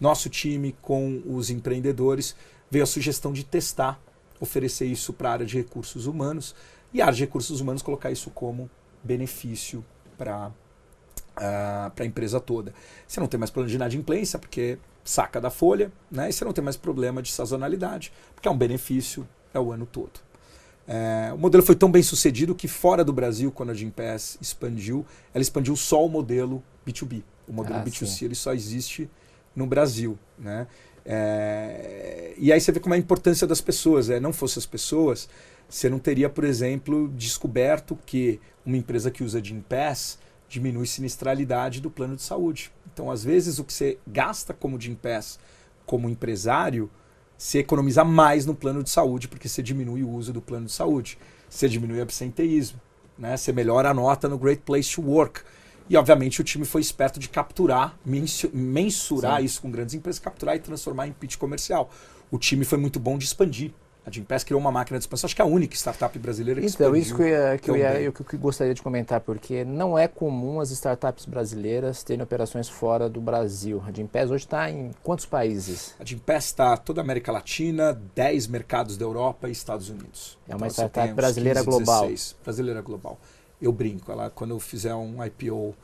[0.00, 2.34] nosso time com os empreendedores
[2.70, 4.00] veio a sugestão de testar,
[4.38, 6.54] oferecer isso para a área de recursos humanos,
[6.92, 8.70] e a área de recursos humanos colocar isso como
[9.02, 9.84] benefício
[10.16, 10.52] para uh,
[11.36, 12.72] ah, a empresa toda.
[13.06, 16.28] Você não tem mais plano de inadimplência, porque saca da folha, né?
[16.28, 19.86] E você não tem mais problema de sazonalidade, porque é um benefício, é o ano
[19.86, 20.20] todo.
[20.86, 25.06] É, o modelo foi tão bem sucedido que fora do Brasil, quando a Gimpass expandiu,
[25.32, 27.22] ela expandiu só o modelo B2B.
[27.46, 29.08] O modelo ah, B2C ele só existe
[29.54, 30.66] no Brasil, né?
[31.04, 34.10] É, e aí você vê como é a importância das pessoas.
[34.10, 35.28] É, não fosse as pessoas,
[35.68, 40.18] você não teria, por exemplo, descoberto que uma empresa que usa Gimpass
[40.50, 42.72] diminui sinistralidade do plano de saúde.
[42.92, 45.38] Então, às vezes, o que você gasta como de Pass
[45.86, 46.90] como empresário,
[47.38, 50.72] você economiza mais no plano de saúde, porque você diminui o uso do plano de
[50.72, 51.16] saúde.
[51.48, 52.80] Você diminui o absenteísmo,
[53.16, 53.36] né?
[53.36, 55.42] você melhora a nota no Great Place to Work.
[55.88, 59.44] E, obviamente, o time foi esperto de capturar, mensurar Sim.
[59.44, 61.90] isso com grandes empresas, capturar e transformar em pitch comercial.
[62.30, 63.72] O time foi muito bom de expandir
[64.04, 66.66] a Gimpass criou uma máquina de expansão, acho que é a única startup brasileira que
[66.66, 69.64] Então, isso que eu, ia, que eu, ia, eu, que eu gostaria de comentar, porque
[69.64, 73.82] não é comum as startups brasileiras terem operações fora do Brasil.
[73.86, 75.94] A Gimpass hoje está em quantos países?
[76.00, 80.38] A Gimpass está toda a América Latina, 10 mercados da Europa e Estados Unidos.
[80.48, 82.02] É uma então, startup brasileira 15, global.
[82.08, 83.18] 16, brasileira global.
[83.60, 85.74] Eu brinco, ela, quando eu fizer um IPO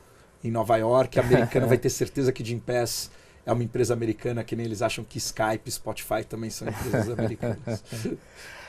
[0.43, 3.11] em Nova York, a americana vai ter certeza que Gimpass
[3.47, 7.83] é uma empresa americana, que nem eles acham que Skype, Spotify também são empresas americanas.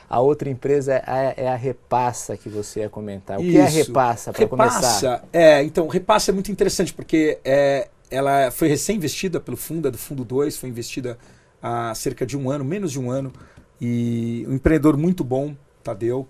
[0.08, 3.38] A outra empresa é a, é a, Repassa que você ia comentar.
[3.38, 3.52] O Isso.
[3.52, 5.22] que é a Repassa, para começar?
[5.30, 10.24] É, então, Repassa é muito interessante, porque é, ela foi recém-investida pelo Funda, do Fundo
[10.24, 11.18] 2, foi investida
[11.62, 13.30] há cerca de um ano, menos de um ano,
[13.78, 16.26] e um empreendedor muito bom, Tadeu.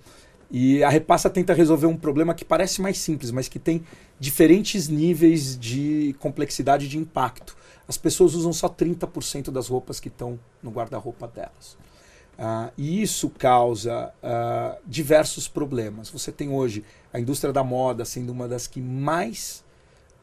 [0.51, 3.85] E a Repassa tenta resolver um problema que parece mais simples, mas que tem
[4.19, 7.57] diferentes níveis de complexidade e de impacto.
[7.89, 11.79] As pessoas usam só 30% das roupas que estão no guarda-roupa delas.
[12.39, 16.11] Uh, e isso causa uh, diversos problemas.
[16.11, 19.65] Você tem hoje a indústria da moda sendo uma das que mais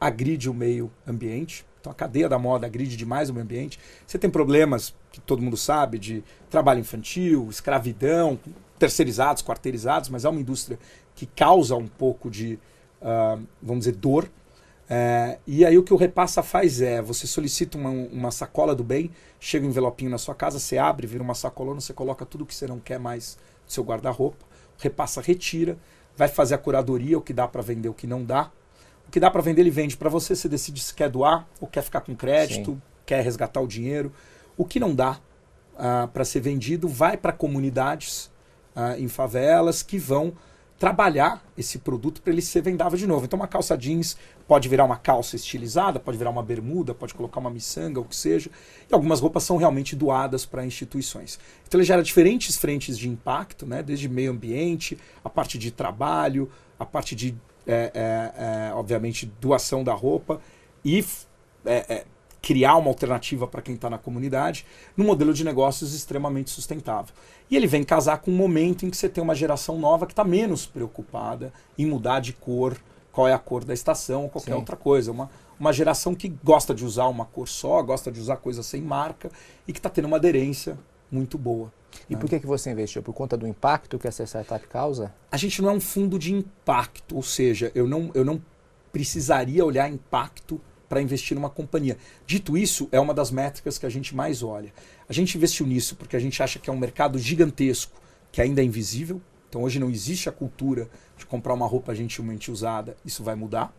[0.00, 1.66] agride o meio ambiente.
[1.80, 3.78] Então a cadeia da moda agride demais o meio ambiente.
[4.06, 8.38] Você tem problemas que todo mundo sabe de trabalho infantil, escravidão,
[8.78, 10.78] terceirizados, quarteirizados, mas é uma indústria
[11.14, 12.58] que causa um pouco de,
[13.02, 14.30] uh, vamos dizer, dor
[14.88, 18.84] é, e aí o que o Repassa faz é, você solicita uma, uma sacola do
[18.84, 22.46] bem, chega um envelopinho na sua casa, você abre, vira uma sacolona, você coloca tudo
[22.46, 24.44] que você não quer mais no seu guarda-roupa,
[24.78, 25.76] o Repassa retira,
[26.16, 28.50] vai fazer a curadoria, o que dá para vender, o que não dá.
[29.06, 31.68] O que dá para vender, ele vende para você, você decide se quer doar ou
[31.68, 32.82] quer ficar com crédito, Sim.
[33.04, 34.12] quer resgatar o dinheiro.
[34.56, 35.20] O que não dá
[35.74, 38.30] uh, para ser vendido vai para comunidades
[38.74, 40.32] uh, em favelas que vão
[40.78, 43.24] trabalhar esse produto para ele ser vendável de novo.
[43.24, 44.16] Então, uma calça jeans
[44.46, 48.14] pode virar uma calça estilizada, pode virar uma bermuda, pode colocar uma miçanga, o que
[48.14, 48.50] seja.
[48.88, 51.38] E algumas roupas são realmente doadas para instituições.
[51.66, 53.82] Então, ele gera diferentes frentes de impacto, né?
[53.82, 57.34] desde meio ambiente, a parte de trabalho, a parte de,
[57.66, 60.40] é, é, é, obviamente, doação da roupa
[60.84, 61.04] e
[61.64, 62.04] é, é,
[62.40, 64.64] criar uma alternativa para quem está na comunidade,
[64.96, 67.12] num modelo de negócios extremamente sustentável.
[67.50, 70.12] E ele vem casar com um momento em que você tem uma geração nova que
[70.12, 72.76] está menos preocupada em mudar de cor,
[73.16, 74.58] qual é a cor da estação ou qualquer Sim.
[74.58, 75.10] outra coisa.
[75.10, 78.82] Uma, uma geração que gosta de usar uma cor só, gosta de usar coisa sem
[78.82, 79.30] marca
[79.66, 80.78] e que está tendo uma aderência
[81.10, 81.72] muito boa.
[82.10, 82.20] E né?
[82.20, 83.02] por que, que você investiu?
[83.02, 85.14] Por conta do impacto que essa startup causa?
[85.32, 88.38] A gente não é um fundo de impacto, ou seja, eu não, eu não
[88.92, 91.96] precisaria olhar impacto para investir numa companhia.
[92.26, 94.74] Dito isso, é uma das métricas que a gente mais olha.
[95.08, 97.98] A gente investiu nisso porque a gente acha que é um mercado gigantesco,
[98.30, 99.22] que ainda é invisível.
[99.56, 103.74] Então hoje não existe a cultura de comprar uma roupa gentilmente usada, isso vai mudar.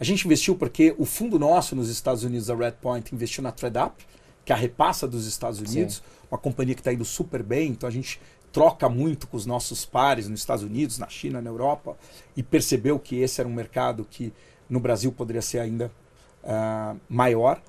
[0.00, 4.04] A gente investiu porque o fundo nosso nos Estados Unidos, a Redpoint, investiu na ThreadUp,
[4.44, 6.02] que é a repassa dos Estados Unidos, Sim.
[6.28, 8.20] uma companhia que está indo super bem, então a gente
[8.52, 11.96] troca muito com os nossos pares nos Estados Unidos, na China, na Europa,
[12.36, 14.32] e percebeu que esse era um mercado que
[14.68, 15.88] no Brasil poderia ser ainda
[16.42, 17.62] uh, maior.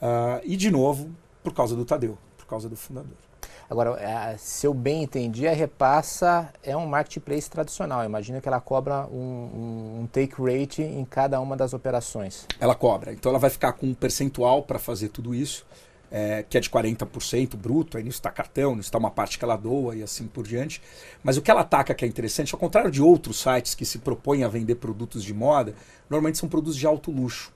[0.00, 1.10] Uh, e, de novo,
[1.42, 3.29] por causa do Tadeu, por causa do fundador.
[3.70, 8.04] Agora, é, se eu bem entendi, a Repassa é um marketplace tradicional.
[8.04, 12.46] Imagina que ela cobra um, um, take rate em cada uma das operações.
[12.58, 13.12] Ela cobra.
[13.12, 15.64] Então ela vai ficar com um percentual para fazer tudo isso,
[16.10, 17.96] é, que é de 40% bruto.
[17.96, 20.82] Aí nisso está cartão, nisso está uma parte que ela doa e assim por diante.
[21.22, 24.00] Mas o que ela ataca que é interessante, ao contrário de outros sites que se
[24.00, 25.76] propõem a vender produtos de moda,
[26.08, 27.52] normalmente são produtos de alto luxo.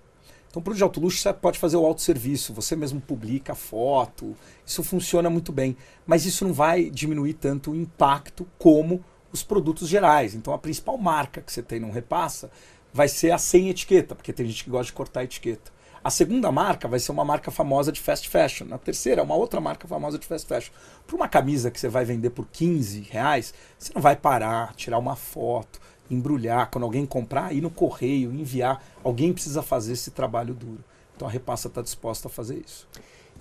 [0.55, 4.37] Então, para o de alto luxo, você pode fazer o autosserviço, você mesmo publica foto,
[4.64, 5.77] isso funciona muito bem.
[6.07, 10.33] Mas isso não vai diminuir tanto o impacto como os produtos gerais.
[10.33, 12.53] Então, a principal marca que você tem não repassa
[12.93, 15.73] vai ser a sem etiqueta, porque tem gente que gosta de cortar a etiqueta.
[16.05, 18.69] A segunda marca vai ser uma marca famosa de fast fashion.
[18.71, 20.73] A terceira é uma outra marca famosa de fast fashion.
[21.05, 24.99] Para uma camisa que você vai vender por 15 reais, você não vai parar, tirar
[24.99, 28.83] uma foto embrulhar, quando alguém comprar, ir no correio, enviar.
[29.03, 30.85] Alguém precisa fazer esse trabalho duro.
[31.17, 32.87] Então a Repassa está disposta a fazer isso.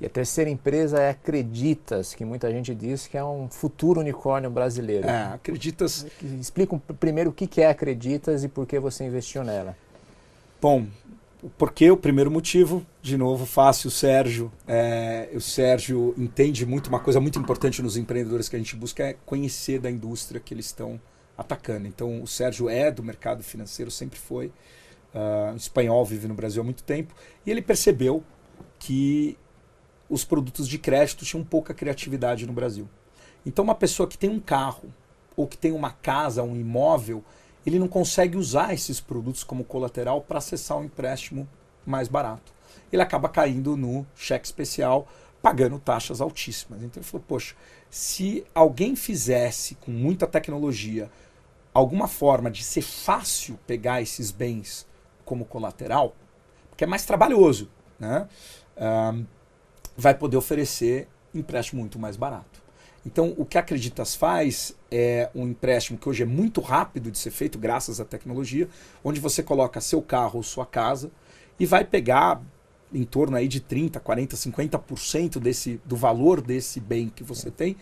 [0.02, 4.50] E a terceira empresa é Acreditas, que muita gente diz que é um futuro unicórnio
[4.50, 5.08] brasileiro.
[5.08, 6.06] É, Acreditas.
[6.40, 9.78] Explica primeiro o que é Acreditas e por que você investiu nela.
[10.62, 10.88] Bom,
[11.58, 14.52] porque o primeiro motivo, de novo, fácil, o Sérgio.
[14.68, 19.04] É, o Sérgio entende muito, uma coisa muito importante nos empreendedores que a gente busca
[19.04, 21.00] é conhecer da indústria que eles estão
[21.38, 21.88] atacando.
[21.88, 24.52] Então o Sérgio é do mercado financeiro, sempre foi.
[25.14, 27.14] Uh, espanhol, vive no Brasil há muito tempo.
[27.46, 28.24] E ele percebeu
[28.80, 29.38] que
[30.10, 32.88] os produtos de crédito tinham pouca criatividade no Brasil.
[33.46, 34.94] Então uma pessoa que tem um carro
[35.36, 37.24] ou que tem uma casa, um imóvel,
[37.66, 41.48] ele não consegue usar esses produtos como colateral para acessar um empréstimo
[41.86, 42.54] mais barato.
[42.92, 45.08] Ele acaba caindo no cheque especial,
[45.44, 46.82] pagando taxas altíssimas.
[46.82, 47.54] Então ele falou: Poxa,
[47.90, 51.12] se alguém fizesse com muita tecnologia
[51.74, 54.88] alguma forma de ser fácil pegar esses bens
[55.26, 56.16] como colateral,
[56.70, 58.28] porque é mais trabalhoso, né?
[58.78, 59.26] Um,
[59.98, 62.64] vai poder oferecer empréstimo muito mais barato.
[63.06, 67.18] Então, o que a Acreditas faz é um empréstimo que hoje é muito rápido de
[67.18, 68.70] ser feito, graças à tecnologia,
[69.04, 71.12] onde você coloca seu carro ou sua casa
[71.60, 72.42] e vai pegar
[72.94, 77.76] em torno aí de 30, 40, 50% desse, do valor desse bem que você tem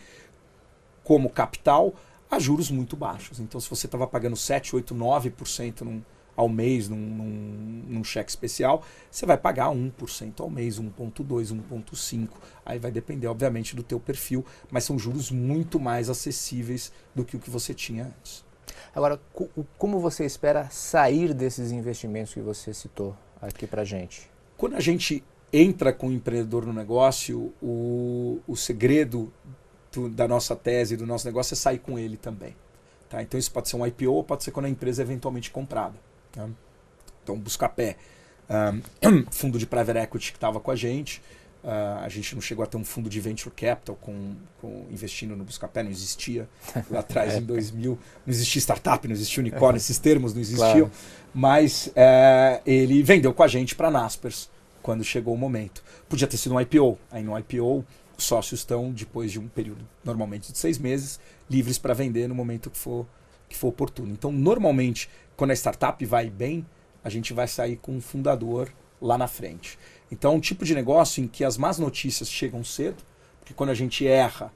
[1.04, 1.94] como capital
[2.30, 3.38] a juros muito baixos.
[3.38, 6.02] Então, se você estava pagando 7, 8, 9% num,
[6.34, 12.28] ao mês num, num, num, cheque especial, você vai pagar 1% ao mês, 1,2%, 1,5%.
[12.64, 17.36] Aí vai depender, obviamente, do teu perfil, mas são juros muito mais acessíveis do que
[17.36, 18.42] o que você tinha antes.
[18.94, 19.20] Agora,
[19.76, 24.31] como você espera sair desses investimentos que você citou aqui para gente?
[24.62, 29.32] Quando a gente entra com o empreendedor no negócio, o, o segredo
[29.90, 32.54] do, da nossa tese, do nosso negócio, é sair com ele também.
[33.08, 33.20] Tá?
[33.20, 35.96] Então isso pode ser um IPO ou pode ser quando a empresa é eventualmente comprada.
[36.30, 36.48] Tá?
[37.24, 37.96] Então, Buscapé,
[39.02, 41.20] um, fundo de private equity que estava com a gente,
[41.62, 45.36] Uh, a gente não chegou a ter um fundo de venture capital com, com investindo
[45.36, 46.48] no Buscapé, não existia
[46.90, 47.98] lá atrás, em 2000.
[48.26, 50.88] Não existia startup, não existia unicórnio, esses termos não existiam.
[50.88, 50.90] Claro.
[51.32, 54.50] Mas uh, ele vendeu com a gente para Naspers
[54.82, 55.84] quando chegou o momento.
[56.08, 56.98] Podia ter sido um IPO.
[57.10, 57.84] Aí no IPO
[58.16, 61.18] os sócios estão, depois de um período, normalmente de seis meses,
[61.50, 63.06] livres para vender no momento que for,
[63.48, 64.12] que for oportuno.
[64.12, 66.66] Então, normalmente, quando a startup vai bem,
[67.02, 69.78] a gente vai sair com um fundador lá na frente.
[70.12, 73.02] Então, é um tipo de negócio em que as más notícias chegam cedo,
[73.40, 74.52] porque quando a gente erra,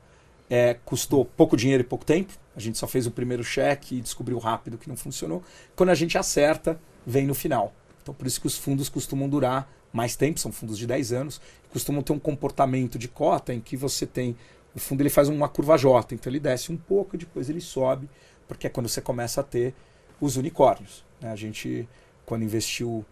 [0.50, 2.34] é, custou pouco dinheiro e pouco tempo.
[2.54, 5.42] A gente só fez o primeiro cheque e descobriu rápido que não funcionou.
[5.74, 7.74] Quando a gente acerta, vem no final.
[8.02, 11.40] Então, por isso que os fundos costumam durar mais tempo, são fundos de 10 anos,
[11.70, 14.36] costumam ter um comportamento de cota em que você tem.
[14.74, 18.10] O fundo ele faz uma curva J, então ele desce um pouco, depois ele sobe,
[18.46, 19.74] porque é quando você começa a ter
[20.20, 21.02] os unicórnios.
[21.18, 21.30] Né?
[21.30, 21.88] A gente,
[22.26, 23.06] quando investiu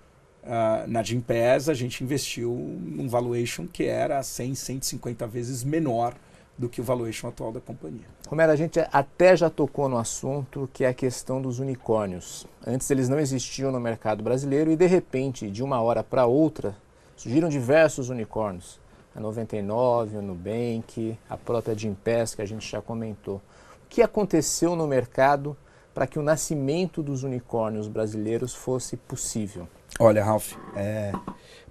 [0.44, 6.14] uh, na Gimpass, a gente investiu num valuation que era 100, 150 vezes menor
[6.56, 8.06] do que o valuation atual da companhia.
[8.28, 12.46] Romero, a gente até já tocou no assunto que é a questão dos unicórnios.
[12.64, 16.76] Antes eles não existiam no mercado brasileiro e de repente, de uma hora para outra,
[17.16, 18.78] surgiram diversos unicórnios.
[19.14, 23.36] A 99, a Nubank, a própria Gimpass que a gente já comentou.
[23.36, 25.56] O que aconteceu no mercado
[25.94, 29.68] para que o nascimento dos unicórnios brasileiros fosse possível?
[30.00, 31.12] Olha, Ralph, é,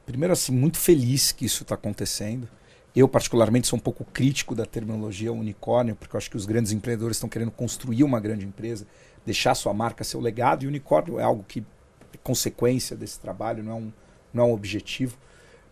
[0.05, 2.47] primeiro assim, muito feliz que isso está acontecendo.
[2.95, 6.71] Eu, particularmente, sou um pouco crítico da terminologia unicórnio, porque eu acho que os grandes
[6.71, 8.87] empreendedores estão querendo construir uma grande empresa,
[9.25, 11.65] deixar sua marca, seu legado, e unicórnio é algo que
[12.13, 13.93] é consequência desse trabalho, não é um,
[14.33, 15.17] não é um objetivo.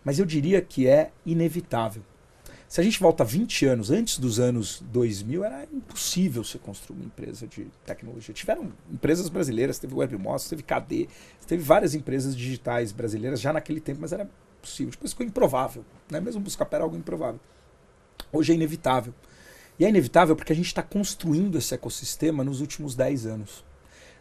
[0.04, 2.02] Mas eu diria que é inevitável.
[2.72, 7.04] Se a gente volta 20 anos, antes dos anos 2000, era impossível você construir uma
[7.04, 8.32] empresa de tecnologia.
[8.32, 11.06] Tiveram empresas brasileiras, teve WebMoss, teve KD,
[11.46, 14.26] teve várias empresas digitais brasileiras já naquele tempo, mas era
[14.62, 14.90] possível.
[14.90, 15.84] Depois ficou improvável.
[16.10, 16.18] Né?
[16.18, 17.38] Mesmo Buscapé era algo improvável.
[18.32, 19.12] Hoje é inevitável.
[19.78, 23.62] E é inevitável porque a gente está construindo esse ecossistema nos últimos 10 anos.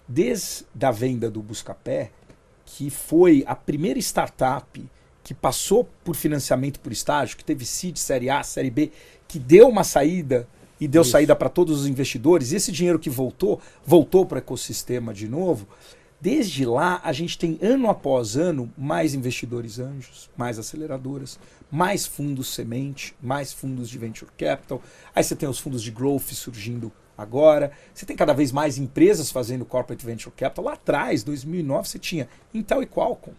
[0.06, 2.12] Desde a venda do Buscapé,
[2.66, 4.86] que foi a primeira startup
[5.24, 8.92] que passou por financiamento por estágio, que teve CID, Série A, Série B,
[9.28, 10.48] que deu uma saída
[10.80, 11.12] e deu Isso.
[11.12, 15.28] saída para todos os investidores, e esse dinheiro que voltou, voltou para o ecossistema de
[15.28, 15.68] novo.
[16.20, 21.40] Desde lá, a gente tem ano após ano mais investidores anjos, mais aceleradoras,
[21.72, 24.82] mais fundos semente, mais fundos de venture capital.
[25.16, 27.72] Aí você tem os fundos de growth surgindo agora.
[27.94, 30.66] Você tem cada vez mais empresas fazendo corporate venture capital.
[30.66, 33.34] Lá atrás, 2009, você tinha Intel e Qualcomm.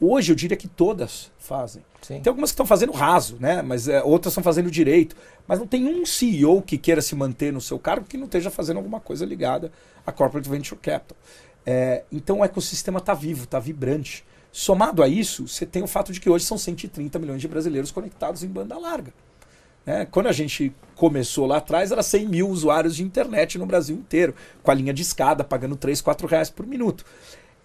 [0.00, 1.82] Hoje eu diria que todas fazem.
[2.02, 2.20] Sim.
[2.20, 3.62] Tem algumas que estão fazendo raso, né?
[3.62, 5.16] Mas é, outras estão fazendo direito.
[5.46, 8.50] Mas não tem um CEO que queira se manter no seu cargo que não esteja
[8.50, 9.72] fazendo alguma coisa ligada
[10.06, 11.16] a corporate venture capital.
[11.66, 14.24] É, então o ecossistema está vivo, está vibrante.
[14.52, 17.90] Somado a isso, você tem o fato de que hoje são 130 milhões de brasileiros
[17.90, 19.12] conectados em banda larga.
[19.84, 20.06] Né?
[20.10, 24.34] Quando a gente começou lá atrás, era 100 mil usuários de internet no Brasil inteiro,
[24.62, 27.04] com a linha de escada, pagando 3, 4 reais por minuto.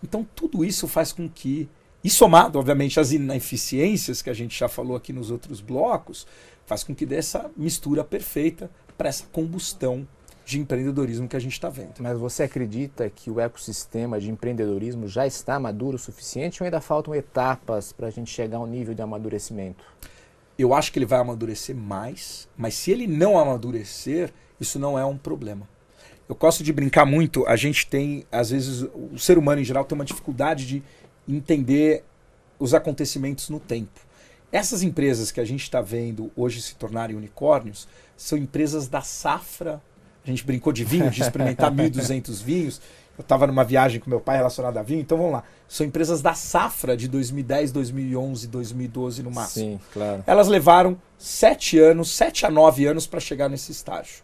[0.03, 1.69] Então tudo isso faz com que
[2.03, 6.27] e somado, obviamente, às ineficiências que a gente já falou aqui nos outros blocos,
[6.65, 10.07] faz com que dê essa mistura perfeita para essa combustão
[10.45, 11.93] de empreendedorismo que a gente está vendo.
[11.99, 16.81] Mas você acredita que o ecossistema de empreendedorismo já está maduro o suficiente ou ainda
[16.81, 19.85] faltam etapas para a gente chegar ao nível de amadurecimento?
[20.57, 25.05] Eu acho que ele vai amadurecer mais, mas se ele não amadurecer, isso não é
[25.05, 25.67] um problema.
[26.27, 29.83] Eu gosto de brincar muito, a gente tem, às vezes, o ser humano em geral
[29.83, 30.83] tem uma dificuldade de
[31.27, 32.03] entender
[32.59, 33.99] os acontecimentos no tempo.
[34.51, 39.81] Essas empresas que a gente está vendo hoje se tornarem unicórnios são empresas da safra.
[40.23, 42.79] A gente brincou de vinho, de experimentar 1.200 vinhos.
[43.17, 45.43] Eu estava numa viagem com meu pai relacionada a vinho, então vamos lá.
[45.67, 49.71] São empresas da safra de 2010, 2011, 2012 no máximo.
[49.71, 50.23] Sim, claro.
[50.25, 54.23] Elas levaram sete anos, sete a nove anos para chegar nesse estágio.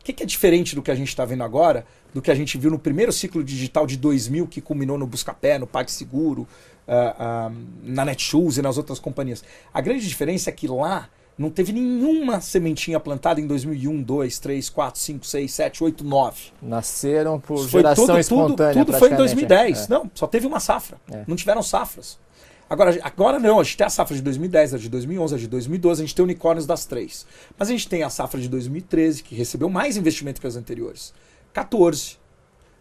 [0.00, 1.84] O que, que é diferente do que a gente está vendo agora?
[2.12, 5.58] Do que a gente viu no primeiro ciclo digital de 2000, que culminou no Buscapé,
[5.58, 9.44] no PagSeguro, uh, uh, na Netshoes e nas outras companhias.
[9.72, 14.68] A grande diferença é que lá não teve nenhuma sementinha plantada em 2001, 2, 3,
[14.68, 16.40] 4, 5, 6, 7, 8, 9.
[16.60, 18.72] Nasceram por foi geração tudo, espontânea.
[18.74, 19.84] Tudo, tudo foi em 2010.
[19.84, 19.88] É.
[19.88, 20.98] Não, só teve uma safra.
[21.10, 21.24] É.
[21.26, 22.18] Não tiveram safras.
[22.68, 25.48] Agora, agora não, a gente tem a safra de 2010, a de 2011, a de
[25.48, 27.26] 2012, a gente tem unicórnios das três.
[27.58, 31.12] Mas a gente tem a safra de 2013, que recebeu mais investimento que as anteriores.
[31.52, 32.18] 14.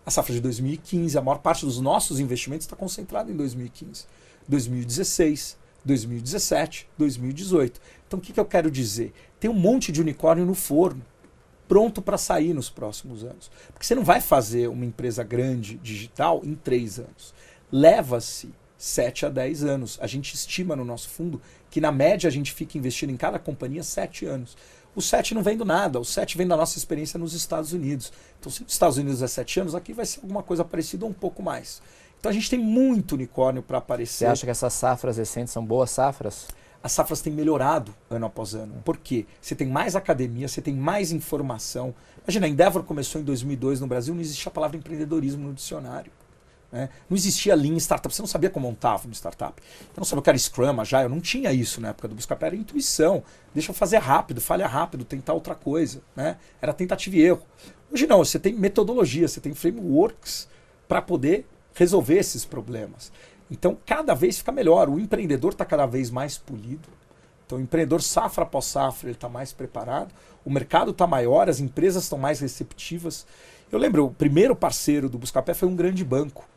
[0.05, 4.05] A safra de 2015, a maior parte dos nossos investimentos está concentrada em 2015.
[4.47, 7.81] 2016, 2017, 2018.
[8.07, 9.13] Então o que, que eu quero dizer?
[9.39, 11.05] Tem um monte de unicórnio no forno,
[11.67, 13.51] pronto para sair nos próximos anos.
[13.71, 17.33] Porque você não vai fazer uma empresa grande digital em três anos.
[17.71, 19.99] Leva-se 7 a 10 anos.
[20.01, 23.37] A gente estima no nosso fundo que, na média, a gente fica investindo em cada
[23.37, 24.57] companhia 7 anos.
[24.95, 28.11] O 7 não vem do nada, o 7 vem da nossa experiência nos Estados Unidos.
[28.39, 31.11] Então, se nos Estados Unidos é 7 anos, aqui vai ser alguma coisa parecida ou
[31.11, 31.81] um pouco mais.
[32.19, 34.17] Então, a gente tem muito unicórnio para aparecer.
[34.17, 36.47] Você acha que essas safras recentes são boas safras?
[36.81, 38.81] As safras têm melhorado ano após ano.
[38.83, 39.25] Por quê?
[39.41, 41.93] Você tem mais academia, você tem mais informação.
[42.23, 46.11] Imagina, a Endeavor começou em 2002 no Brasil, não existia a palavra empreendedorismo no dicionário.
[46.71, 46.89] Né?
[47.09, 49.61] Não existia Lean Startup, você não sabia como montava uma startup.
[49.61, 52.15] Você não sabia o que era Scrum, Agile, eu não tinha isso na época do
[52.15, 53.23] Buscapé, era intuição.
[53.53, 56.01] Deixa eu fazer rápido, falha rápido, tentar outra coisa.
[56.15, 56.37] Né?
[56.61, 57.41] Era tentativa e erro.
[57.91, 60.47] Hoje não, você tem metodologia, você tem frameworks
[60.87, 63.11] para poder resolver esses problemas.
[63.49, 64.89] Então, cada vez fica melhor.
[64.89, 66.87] O empreendedor está cada vez mais polido.
[67.45, 70.13] Então, o empreendedor, safra após safra, ele está mais preparado.
[70.45, 73.25] O mercado está maior, as empresas estão mais receptivas.
[73.71, 76.47] Eu lembro, o primeiro parceiro do Buscapé foi um grande banco.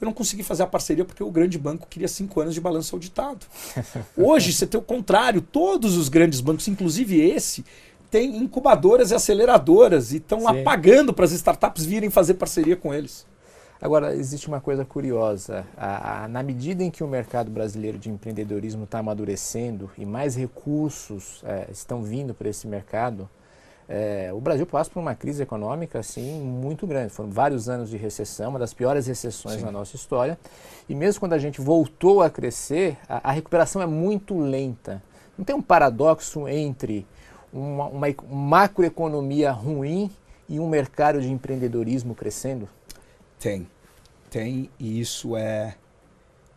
[0.00, 2.94] Eu não consegui fazer a parceria porque o grande banco queria cinco anos de balanço
[2.94, 3.46] auditado.
[4.16, 5.40] Hoje você tem o contrário.
[5.40, 7.64] Todos os grandes bancos, inclusive esse,
[8.10, 12.92] têm incubadoras e aceleradoras e estão lá pagando para as startups virem fazer parceria com
[12.92, 13.26] eles.
[13.80, 15.66] Agora, existe uma coisa curiosa.
[15.76, 20.34] A, a, na medida em que o mercado brasileiro de empreendedorismo está amadurecendo e mais
[20.34, 23.28] recursos é, estão vindo para esse mercado,
[23.88, 27.12] é, o Brasil passa por uma crise econômica assim muito grande.
[27.12, 29.64] Foram vários anos de recessão, uma das piores recessões Sim.
[29.64, 30.38] na nossa história.
[30.88, 35.02] E mesmo quando a gente voltou a crescer, a, a recuperação é muito lenta.
[35.38, 37.06] Não tem um paradoxo entre
[37.52, 40.10] uma, uma macroeconomia ruim
[40.48, 42.68] e um mercado de empreendedorismo crescendo?
[43.38, 43.68] Tem,
[44.30, 45.76] tem e isso é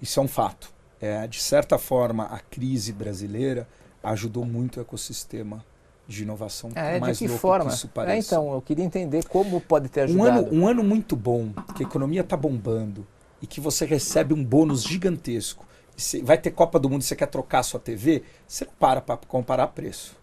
[0.02, 0.72] isso é um fato.
[1.02, 3.68] É, de certa forma, a crise brasileira
[4.04, 5.64] ajudou muito o ecossistema
[6.10, 6.72] de inovação.
[6.74, 7.72] É, mais de que forma?
[7.72, 10.28] Que é, então, eu queria entender como pode ter ajudado.
[10.28, 13.06] Um ano, um ano muito bom, que a economia está bombando
[13.40, 15.66] e que você recebe um bônus gigantesco.
[15.96, 18.74] Você vai ter Copa do Mundo e você quer trocar a sua TV, você não
[18.80, 20.18] para para comparar preço.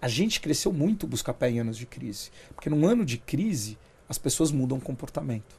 [0.00, 2.30] A gente cresceu muito buscar pé em anos de crise.
[2.54, 3.76] Porque num ano de crise,
[4.08, 5.56] as pessoas mudam comportamento.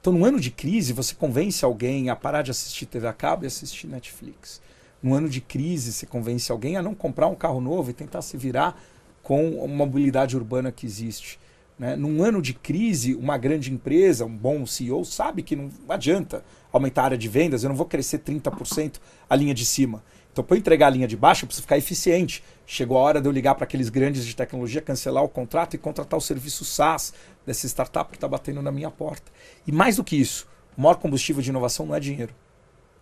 [0.00, 3.44] Então, no ano de crise, você convence alguém a parar de assistir TV a cabo
[3.44, 4.60] e assistir Netflix.
[5.02, 8.20] No ano de crise, você convence alguém a não comprar um carro novo e tentar
[8.22, 8.80] se virar
[9.22, 11.38] com a mobilidade urbana que existe.
[11.78, 11.96] Né?
[11.96, 17.02] Num ano de crise, uma grande empresa, um bom CEO, sabe que não adianta aumentar
[17.02, 20.02] a área de vendas, eu não vou crescer 30% a linha de cima.
[20.30, 22.44] Então, para eu entregar a linha de baixo, eu preciso ficar eficiente.
[22.66, 25.78] Chegou a hora de eu ligar para aqueles grandes de tecnologia, cancelar o contrato e
[25.78, 29.32] contratar o serviço SaaS dessa startup que está batendo na minha porta.
[29.66, 32.34] E mais do que isso, o maior combustível de inovação não é dinheiro,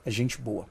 [0.07, 0.67] é gente boa.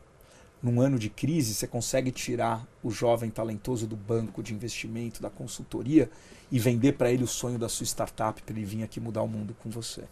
[0.61, 5.29] Num ano de crise, você consegue tirar o jovem talentoso do banco de investimento, da
[5.29, 6.09] consultoria
[6.51, 9.27] e vender para ele o sonho da sua startup para ele vir aqui mudar o
[9.27, 10.03] mundo com você.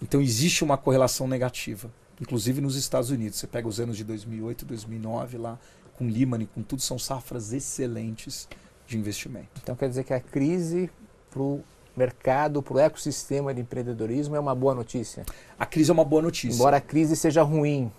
[0.00, 1.90] Então existe uma correlação negativa
[2.22, 3.38] inclusive nos Estados Unidos.
[3.38, 5.58] Você pega os anos de 2008, 2009 lá,
[5.96, 8.48] com Lehman e com tudo, são safras excelentes
[8.86, 9.60] de investimento.
[9.62, 10.88] Então quer dizer que a crise
[11.30, 11.62] para o
[11.96, 15.26] mercado, para o ecossistema de empreendedorismo é uma boa notícia?
[15.58, 16.54] A crise é uma boa notícia.
[16.54, 17.90] Embora a crise seja ruim.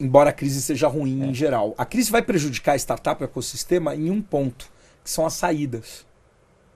[0.00, 1.26] Embora a crise seja ruim é.
[1.26, 1.74] em geral.
[1.76, 4.72] A crise vai prejudicar a startup e o ecossistema em um ponto,
[5.04, 6.06] que são as saídas.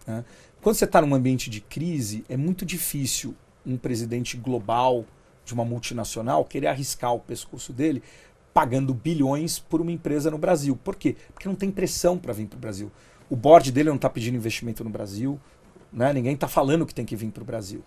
[0.06, 0.24] Né?
[0.60, 3.34] Quando você está num ambiente de crise, é muito difícil
[3.66, 5.04] um presidente global
[5.44, 8.02] de uma multinacional querer arriscar o pescoço dele
[8.52, 10.76] pagando bilhões por uma empresa no Brasil.
[10.76, 11.16] Por quê?
[11.32, 12.90] Porque não tem pressão para vir para o Brasil.
[13.28, 15.40] O board dele não está pedindo investimento no Brasil,
[15.92, 16.12] né?
[16.12, 17.82] ninguém está falando que tem que vir para o Brasil.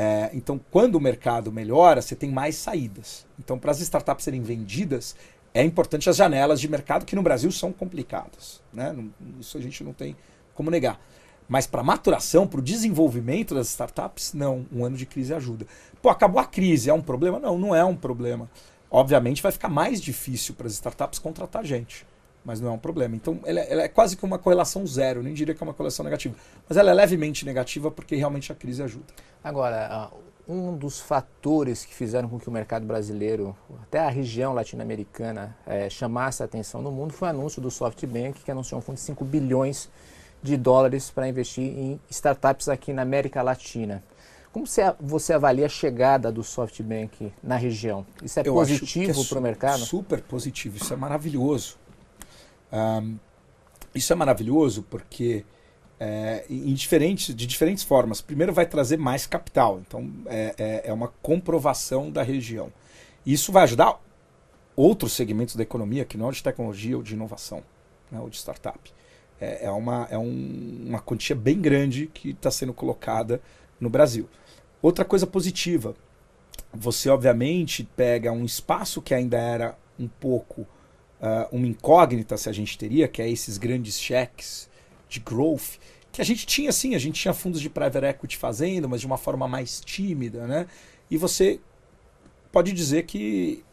[0.00, 3.26] É, então, quando o mercado melhora, você tem mais saídas.
[3.36, 5.16] Então, para as startups serem vendidas,
[5.52, 8.62] é importante as janelas de mercado, que no Brasil são complicadas.
[8.72, 8.96] Né?
[9.40, 10.16] Isso a gente não tem
[10.54, 11.00] como negar.
[11.48, 14.64] Mas para maturação, para o desenvolvimento das startups, não.
[14.72, 15.66] Um ano de crise ajuda.
[16.00, 17.40] Pô, acabou a crise, é um problema?
[17.40, 18.48] Não, não é um problema.
[18.88, 22.06] Obviamente vai ficar mais difícil para as startups contratar gente.
[22.48, 23.14] Mas não é um problema.
[23.14, 26.02] Então, ela, ela, é quase que uma correlação zero, nem diria que é uma correlação
[26.02, 26.34] negativa.
[26.66, 29.04] Mas ela é levemente negativa porque realmente a crise ajuda.
[29.44, 30.10] Agora,
[30.48, 35.90] um dos fatores que fizeram com que o mercado brasileiro, até a região latino-americana, é,
[35.90, 39.02] chamasse a atenção no mundo foi o anúncio do SoftBank, que anunciou um fundo de
[39.02, 39.90] 5 bilhões
[40.42, 44.02] de dólares para investir em startups aqui na América Latina.
[44.50, 44.64] Como
[44.98, 48.06] você, avalia a chegada do SoftBank na região?
[48.22, 49.80] Isso é Eu positivo é para o mercado?
[49.80, 51.76] Super positivo, isso é maravilhoso.
[52.72, 53.18] Um,
[53.94, 55.44] isso é maravilhoso porque
[55.98, 58.20] é, diferentes, de diferentes formas.
[58.20, 62.72] Primeiro, vai trazer mais capital, então é, é, é uma comprovação da região.
[63.26, 64.00] Isso vai ajudar
[64.76, 67.62] outros segmentos da economia, que não é de tecnologia ou de inovação,
[68.10, 68.92] né, ou de startup.
[69.40, 73.40] É, é, uma, é um, uma quantia bem grande que está sendo colocada
[73.80, 74.28] no Brasil.
[74.80, 75.94] Outra coisa positiva,
[76.72, 80.66] você obviamente pega um espaço que ainda era um pouco
[81.20, 84.68] uh, uma incógnita se a gente teria, que é esses grandes cheques
[85.08, 85.78] de growth,
[86.12, 89.06] que a gente tinha sim, a gente tinha fundos de private equity fazendo, mas de
[89.06, 90.66] uma forma mais tímida, né?
[91.10, 91.60] E você
[92.50, 93.64] pode dizer que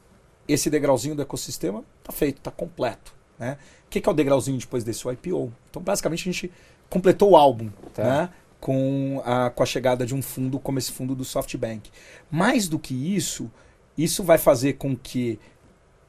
[0.48, 3.58] esse degrauzinho do ecossistema está feito, está completo, né?
[3.86, 5.52] O que, que é o degrauzinho depois desse o IPO?
[5.70, 6.52] Então, basicamente, a gente
[6.89, 8.04] completou o álbum, tá.
[8.04, 8.30] né?
[8.60, 11.89] Com a, com a chegada de um fundo como esse fundo do SoftBank.
[12.32, 13.52] Mais do que isso,
[13.98, 15.39] isso vai fazer com que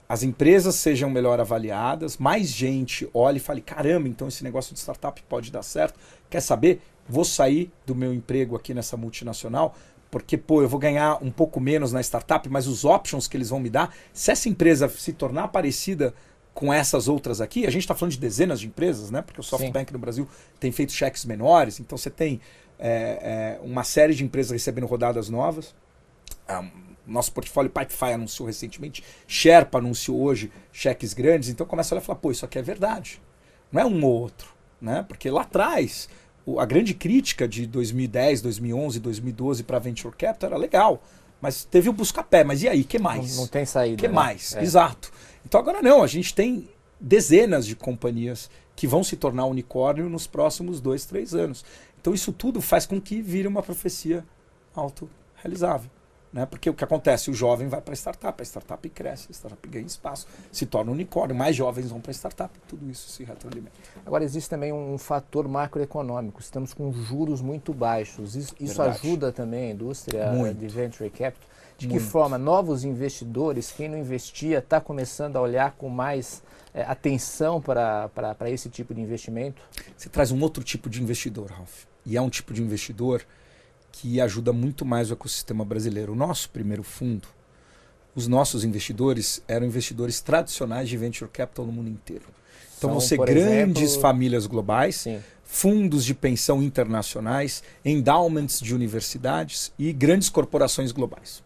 [0.09, 4.81] as empresas sejam melhor avaliadas, mais gente olhe e fale: caramba, então esse negócio de
[4.81, 5.99] startup pode dar certo.
[6.31, 6.81] Quer saber?
[7.09, 9.75] Vou sair do meu emprego aqui nessa multinacional,
[10.11, 13.51] porque pô, eu vou ganhar um pouco menos na startup, mas os options que eles
[13.51, 16.15] vão me dar, se essa empresa se tornar parecida
[16.53, 19.23] com essas outras aqui, a gente está falando de dezenas de empresas, né?
[19.23, 19.93] Porque o SoftBank Sim.
[19.93, 20.29] no Brasil
[20.59, 22.41] tem feito cheques menores, então você tem
[22.79, 25.75] é, é, uma série de empresas recebendo rodadas novas.
[27.07, 32.07] Nosso portfólio Pipefy anunciou recentemente, Sherpa anunciou hoje cheques grandes, então começa a olhar e
[32.07, 33.21] falar, pô, isso aqui é verdade.
[33.71, 34.49] Não é um ou outro,
[34.81, 35.05] né?
[35.07, 36.09] Porque lá atrás,
[36.59, 41.03] a grande crítica de 2010, 2011, 2012 para Venture Capital era legal,
[41.41, 43.37] mas teve o busca-pé, mas e aí, que mais?
[43.37, 43.97] Não, não tem saída.
[43.97, 44.15] que né?
[44.15, 44.55] mais?
[44.57, 44.63] É.
[44.63, 45.13] Exato.
[45.45, 46.69] Então agora não, a gente tem
[47.01, 51.65] dezenas de companhias que vão se tornar unicórnio nos próximos dois, três anos.
[52.01, 54.25] Então isso tudo faz com que vire uma profecia
[54.75, 55.91] autorrealizável.
[56.33, 56.45] Né?
[56.45, 57.31] Porque o que acontece?
[57.31, 60.91] O jovem vai para a startup, a startup cresce, a startup ganha espaço, se torna
[60.91, 63.73] um unicórnio, mais jovens vão para a startup, tudo isso se retroalimenta.
[64.05, 69.71] Agora, existe também um fator macroeconômico, estamos com juros muito baixos, isso, isso ajuda também
[69.71, 70.59] a indústria muito.
[70.59, 71.49] de venture capital?
[71.79, 72.03] De muito.
[72.03, 77.61] que forma novos investidores, quem não investia, está começando a olhar com mais é, atenção
[77.61, 78.11] para
[78.47, 79.61] esse tipo de investimento?
[79.95, 83.23] Você traz um outro tipo de investidor, Ralph, e é um tipo de investidor
[83.99, 86.13] que ajuda muito mais o ecossistema brasileiro.
[86.13, 87.27] O nosso primeiro fundo,
[88.15, 92.27] os nossos investidores eram investidores tradicionais de venture capital no mundo inteiro.
[92.77, 94.03] Então São, você grandes exemplo...
[94.03, 95.21] famílias globais, Sim.
[95.43, 101.43] fundos de pensão internacionais, endowments de universidades e grandes corporações globais.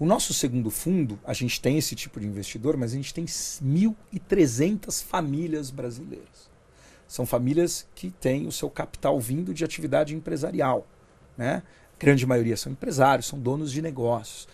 [0.00, 3.26] O nosso segundo fundo, a gente tem esse tipo de investidor, mas a gente tem
[3.26, 6.50] 1.300 famílias brasileiras.
[7.06, 10.86] São famílias que têm o seu capital vindo de atividade empresarial.
[11.42, 11.62] Né?
[11.96, 14.46] A grande maioria são empresários, são donos de negócios.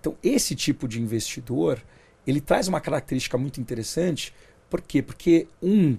[0.00, 1.78] Então, esse tipo de investidor,
[2.26, 4.34] ele traz uma característica muito interessante.
[4.70, 5.02] Por quê?
[5.02, 5.98] Porque, um,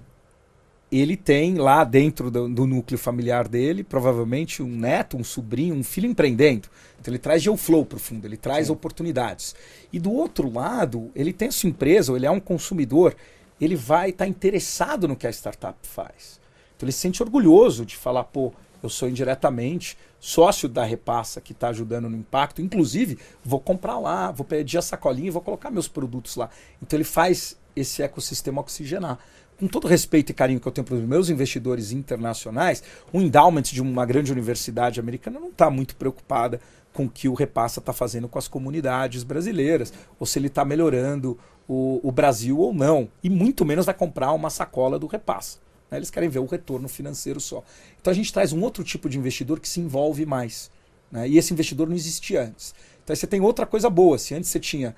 [0.90, 5.84] ele tem lá dentro do, do, núcleo familiar dele, provavelmente um neto, um sobrinho, um
[5.84, 6.68] filho empreendendo.
[7.00, 8.72] Então ele traz geoflow para o fundo, ele traz Sim.
[8.72, 9.54] oportunidades.
[9.92, 13.14] E do outro lado, ele tem a sua empresa, ou ele é um consumidor,
[13.60, 16.40] ele vai estar tá interessado no que a startup faz.
[16.76, 21.52] Então ele se sente orgulhoso de falar, pô, eu sou indiretamente sócio da Repassa que
[21.52, 22.62] está ajudando no impacto.
[22.62, 26.48] Inclusive, vou comprar lá, vou pedir a sacolinha e vou colocar meus produtos lá.
[26.80, 29.18] Então ele faz esse ecossistema oxigenar.
[29.58, 33.62] Com todo respeito e carinho que eu tenho para os meus investidores internacionais, o endowment
[33.62, 36.60] de uma grande universidade americana não está muito preocupada
[36.92, 40.64] com o que o Repassa está fazendo com as comunidades brasileiras, ou se ele está
[40.64, 43.08] melhorando o, o Brasil ou não.
[43.22, 45.61] E muito menos vai comprar uma sacola do Repassa.
[45.92, 45.98] Né?
[45.98, 47.62] Eles querem ver o retorno financeiro só.
[48.00, 50.70] Então a gente traz um outro tipo de investidor que se envolve mais.
[51.10, 51.28] Né?
[51.28, 52.74] E esse investidor não existia antes.
[53.04, 54.16] Então você tem outra coisa boa.
[54.16, 54.96] Se antes você tinha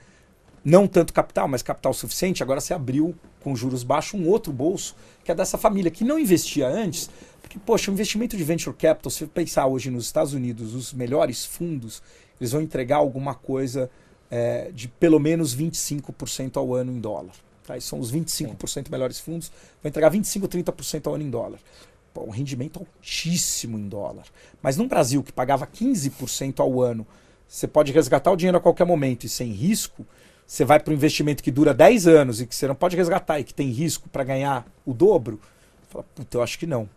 [0.64, 4.96] não tanto capital, mas capital suficiente, agora você abriu com juros baixos um outro bolso,
[5.22, 7.10] que é dessa família, que não investia antes.
[7.42, 10.94] Porque, poxa, o investimento de venture capital, se você pensar hoje nos Estados Unidos, os
[10.94, 12.02] melhores fundos,
[12.40, 13.90] eles vão entregar alguma coisa
[14.30, 17.34] é, de pelo menos 25% ao ano em dólar.
[17.64, 17.80] Tá?
[17.80, 18.84] são os 25% Sim.
[18.90, 19.50] melhores fundos,
[19.82, 21.58] vai entregar 25%, 30% ao ano em dólar.
[22.12, 24.26] Pô, um rendimento altíssimo em dólar.
[24.62, 27.06] Mas no Brasil, que pagava 15% ao ano,
[27.48, 30.06] você pode resgatar o dinheiro a qualquer momento e sem risco,
[30.46, 33.40] você vai para um investimento que dura 10 anos e que você não pode resgatar
[33.40, 35.40] e que tem risco para ganhar o dobro,
[35.88, 36.88] fala, puta, eu acho que não.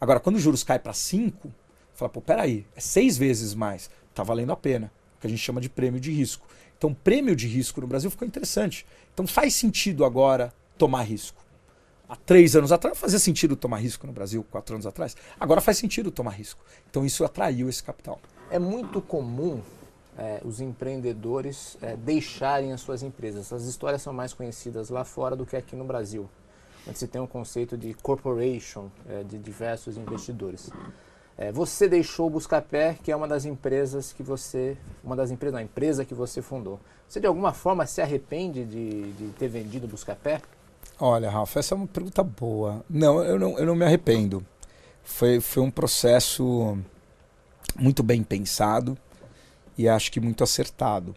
[0.00, 1.50] Agora, quando os juros caem para 5,
[1.94, 5.40] fala, pô, peraí, é seis vezes mais, tá valendo a pena, o que a gente
[5.40, 6.46] chama de prêmio de risco.
[6.78, 8.86] Então, prêmio de risco no Brasil ficou interessante.
[9.12, 11.42] Então, faz sentido agora tomar risco.
[12.08, 15.16] Há três anos atrás fazia sentido tomar risco no Brasil, quatro anos atrás.
[15.40, 16.64] Agora faz sentido tomar risco.
[16.88, 18.20] Então, isso atraiu esse capital.
[18.50, 19.60] É muito comum
[20.18, 23.52] é, os empreendedores é, deixarem as suas empresas.
[23.52, 26.28] As histórias são mais conhecidas lá fora do que aqui no Brasil,
[26.86, 30.70] onde se tem um conceito de corporation é, de diversos investidores.
[31.38, 35.52] É, você deixou o Buscapé, que é uma das empresas que você, uma das empresas,
[35.52, 36.80] não, a empresa que você fundou.
[37.06, 40.40] Você de alguma forma se arrepende de, de ter vendido o Buscapé?
[40.98, 42.82] Olha, Rafa, essa é uma pergunta boa.
[42.88, 44.44] Não, eu não, eu não me arrependo.
[45.04, 46.78] Foi, foi um processo
[47.78, 48.96] muito bem pensado
[49.76, 51.14] e acho que muito acertado.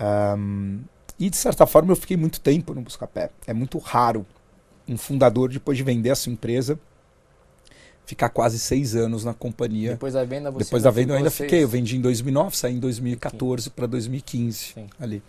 [0.00, 0.80] Um,
[1.18, 3.30] e de certa forma eu fiquei muito tempo no Buscapé.
[3.46, 4.26] É muito raro
[4.88, 6.80] um fundador, depois de vender a sua empresa,
[8.06, 9.92] ficar quase seis anos na companhia.
[9.92, 11.50] Depois da venda você Depois da venda eu ainda seis...
[11.50, 11.64] fiquei.
[11.64, 14.86] Eu vendi em 2009, saí em 2014 para 2015 Sim.
[15.00, 15.22] ali.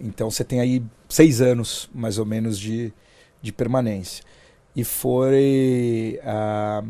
[0.00, 2.92] Então você tem aí seis anos mais ou menos de,
[3.40, 4.24] de permanência.
[4.74, 6.86] E foi uh,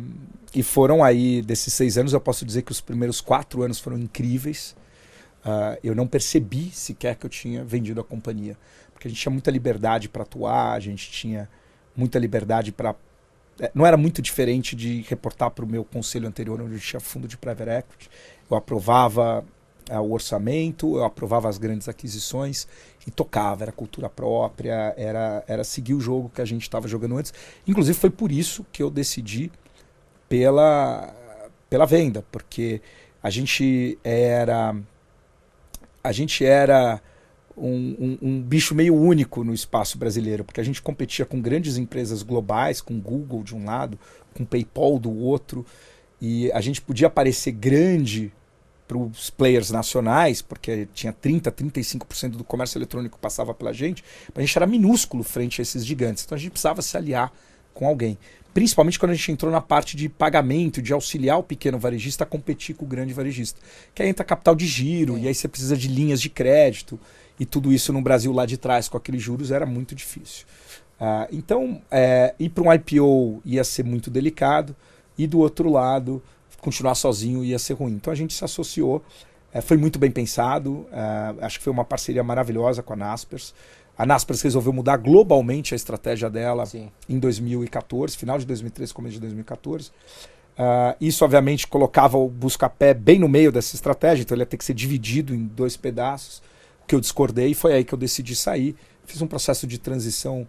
[0.54, 3.98] e foram aí, desses seis anos, eu posso dizer que os primeiros quatro anos foram
[3.98, 4.76] incríveis.
[5.44, 8.56] Uh, eu não percebi sequer que eu tinha vendido a companhia.
[8.92, 11.48] Porque a gente tinha muita liberdade para atuar, a gente tinha
[11.96, 12.94] muita liberdade para.
[13.60, 17.00] É, não era muito diferente de reportar para o meu conselho anterior, onde eu tinha
[17.00, 18.10] fundo de private equity.
[18.50, 19.44] Eu aprovava
[19.90, 22.66] uh, o orçamento, eu aprovava as grandes aquisições
[23.06, 23.64] e tocava.
[23.64, 27.32] Era cultura própria, era, era seguir o jogo que a gente estava jogando antes.
[27.66, 29.50] Inclusive, foi por isso que eu decidi
[30.28, 31.14] pela,
[31.68, 32.80] pela venda, porque
[33.22, 34.74] a gente era
[36.02, 37.00] a gente era
[37.56, 41.76] um, um, um, bicho meio único no espaço brasileiro, porque a gente competia com grandes
[41.76, 43.98] empresas globais, com Google de um lado,
[44.34, 45.64] com PayPal do outro,
[46.20, 48.32] e a gente podia parecer grande
[48.86, 54.38] para os players nacionais, porque tinha 30, 35% do comércio eletrônico passava pela gente, mas
[54.38, 56.24] a gente era minúsculo frente a esses gigantes.
[56.24, 57.32] Então a gente precisava se aliar
[57.72, 58.18] com alguém
[58.52, 62.26] principalmente quando a gente entrou na parte de pagamento, de auxiliar o pequeno varejista a
[62.26, 63.60] competir com o grande varejista.
[63.94, 66.98] Que aí entra capital de giro, e aí você precisa de linhas de crédito,
[67.42, 70.46] e tudo isso no Brasil lá de trás, com aqueles juros, era muito difícil.
[71.00, 74.76] Uh, então, é, ir para um IPO ia ser muito delicado,
[75.18, 76.22] e do outro lado,
[76.60, 77.94] continuar sozinho ia ser ruim.
[77.94, 79.02] Então a gente se associou,
[79.52, 83.52] é, foi muito bem pensado, é, acho que foi uma parceria maravilhosa com a Naspers.
[83.98, 86.92] A Naspers resolveu mudar globalmente a estratégia dela Sim.
[87.08, 89.88] em 2014, final de 2013, começo de 2014.
[89.88, 89.92] Uh,
[90.58, 94.56] ah, isso, obviamente, colocava o Buscapé bem no meio dessa estratégia, então ele ia ter
[94.56, 96.40] que ser dividido em dois pedaços,
[96.92, 98.76] que eu discordei, foi aí que eu decidi sair.
[99.06, 100.46] Fiz um processo de transição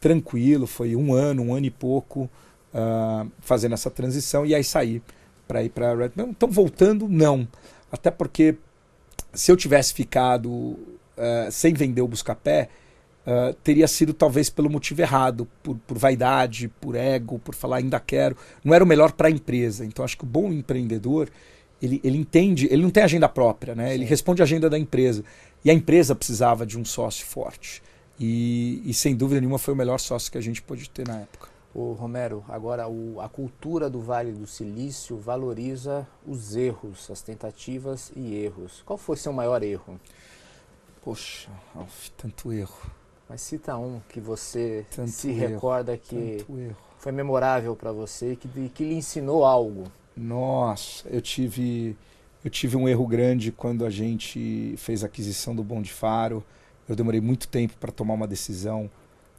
[0.00, 2.30] tranquilo, foi um ano, um ano e pouco,
[2.72, 5.02] uh, fazendo essa transição, e aí saí
[5.48, 6.12] para ir para a Red.
[6.16, 7.46] Então, voltando, não.
[7.90, 8.56] Até porque
[9.34, 10.78] se eu tivesse ficado uh,
[11.50, 12.68] sem vender o Buscapé,
[13.20, 18.00] Uh, teria sido talvez pelo motivo errado, por, por, vaidade, por ego, por falar ainda
[18.00, 18.34] quero.
[18.64, 19.84] Não era o melhor para a empresa.
[19.84, 21.28] Então acho que o bom empreendedor
[21.82, 23.94] ele, ele entende, ele não tem agenda própria, né?
[23.94, 25.24] Ele responde à agenda da empresa.
[25.64, 27.82] E a empresa precisava de um sócio forte.
[28.18, 31.20] E, e sem dúvida nenhuma foi o melhor sócio que a gente pôde ter na
[31.20, 31.48] época.
[31.74, 38.10] O Romero, agora o, a cultura do Vale do Silício valoriza os erros, as tentativas
[38.16, 38.82] e erros.
[38.84, 40.00] Qual foi seu maior erro?
[41.02, 41.48] Poxa,
[42.16, 42.90] tanto erro.
[43.28, 46.44] Mas cita um que você tanto se erro, recorda que
[46.98, 49.84] foi memorável para você e que, que lhe ensinou algo.
[50.16, 51.96] Nossa, eu tive
[52.44, 56.44] eu tive um erro grande quando a gente fez a aquisição do Bom de Faro.
[56.88, 58.90] Eu demorei muito tempo para tomar uma decisão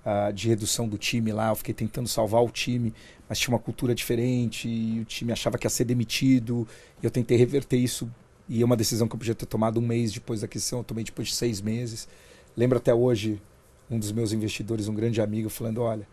[0.05, 1.49] uh, de redução do time lá.
[1.49, 2.93] Eu fiquei tentando salvar o time,
[3.27, 6.67] mas tinha uma cultura diferente e o time achava que ia ser demitido.
[7.01, 8.09] E eu tentei reverter isso
[8.47, 10.79] e é uma decisão que eu podia ter tomado um mês depois da aquisição.
[10.79, 12.07] Eu tomei depois de seis meses.
[12.55, 13.41] Lembro até hoje
[13.89, 16.07] um dos meus investidores, um grande amigo, falando: olha,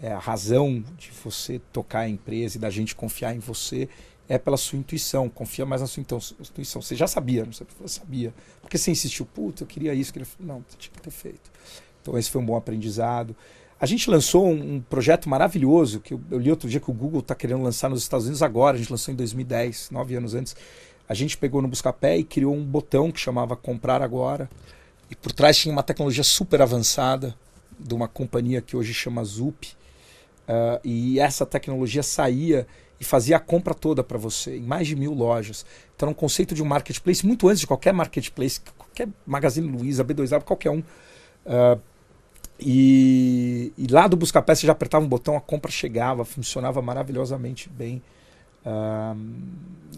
[0.00, 3.88] é, a razão de você tocar a empresa e da gente confiar em você
[4.30, 5.28] é pela sua intuição.
[5.28, 6.80] Confia mais na sua intuição.
[6.80, 7.74] Você já sabia, não sabia?
[7.86, 8.34] Sabia.
[8.62, 10.12] Porque você insistiu, puta, eu queria isso.
[10.12, 10.28] Queria...
[10.38, 11.50] Não, tinha que ter feito.
[12.00, 13.34] Então esse foi um bom aprendizado.
[13.80, 16.94] A gente lançou um, um projeto maravilhoso que eu, eu, li outro dia que o
[16.94, 18.76] Google está querendo lançar nos Estados Unidos agora.
[18.76, 20.54] A gente lançou em 2010, nove anos antes.
[21.08, 24.48] A gente pegou no Buscapé e criou um botão que chamava Comprar Agora.
[25.10, 27.34] E por trás tinha uma tecnologia super avançada
[27.80, 29.66] de uma companhia que hoje chama Zup.
[29.66, 32.64] Uh, e essa tecnologia saía
[33.00, 35.64] e fazia a compra toda para você, em mais de mil lojas.
[35.96, 40.04] Então, era um conceito de um marketplace muito antes de qualquer marketplace, qualquer Magazine Luiza,
[40.04, 40.80] B2W, qualquer um.
[40.80, 41.80] Uh,
[42.60, 47.70] e, e, lá do Buscapé você já apertava um botão, a compra chegava, funcionava maravilhosamente
[47.70, 48.02] bem.
[48.66, 49.18] Uh,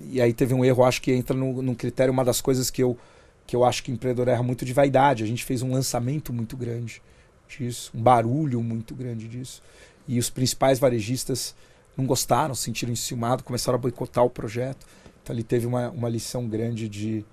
[0.08, 2.84] e aí teve um erro, acho que entra no, no critério, uma das coisas que
[2.84, 2.96] eu,
[3.44, 5.24] que eu acho que o empreendedor erra muito de vaidade.
[5.24, 7.02] A gente fez um lançamento muito grande
[7.48, 9.60] disso, um barulho muito grande disso.
[10.06, 11.52] E os principais varejistas
[11.96, 14.86] não gostaram, se sentiram enciumados, começaram a boicotar o projeto.
[15.22, 17.24] Então ele teve uma, uma lição grande de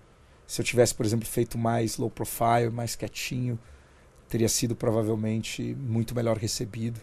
[0.49, 3.59] se eu tivesse, por exemplo, feito mais low profile, mais quietinho,
[4.27, 6.99] teria sido provavelmente muito melhor recebido.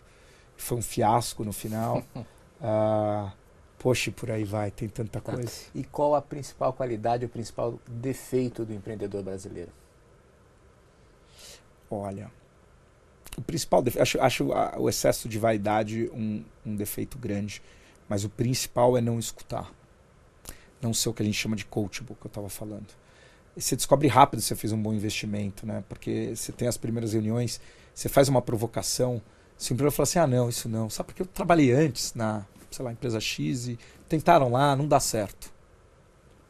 [0.57, 2.03] Foi um fiasco no final.
[2.17, 3.31] uh,
[3.79, 5.33] poxa, por aí vai, tem tanta tá.
[5.33, 5.53] coisa.
[5.73, 9.71] E qual a principal qualidade, o principal defeito do empreendedor brasileiro?
[11.89, 12.33] Olha,
[13.37, 17.63] o principal acho, acho a, o excesso de vaidade um, um defeito grande,
[18.09, 19.71] mas o principal é não escutar.
[20.81, 22.87] Não ser o que a gente chama de coachable, que eu estava falando.
[23.57, 25.83] E você descobre rápido se você fez um bom investimento, né?
[25.89, 27.61] Porque você tem as primeiras reuniões,
[27.95, 29.23] você faz uma provocação,
[29.57, 30.91] se o empreendedor fala assim, ah, não, isso não.
[30.91, 33.79] Sabe porque eu trabalhei antes na, sei lá, empresa X e
[34.09, 35.51] tentaram lá, não dá certo.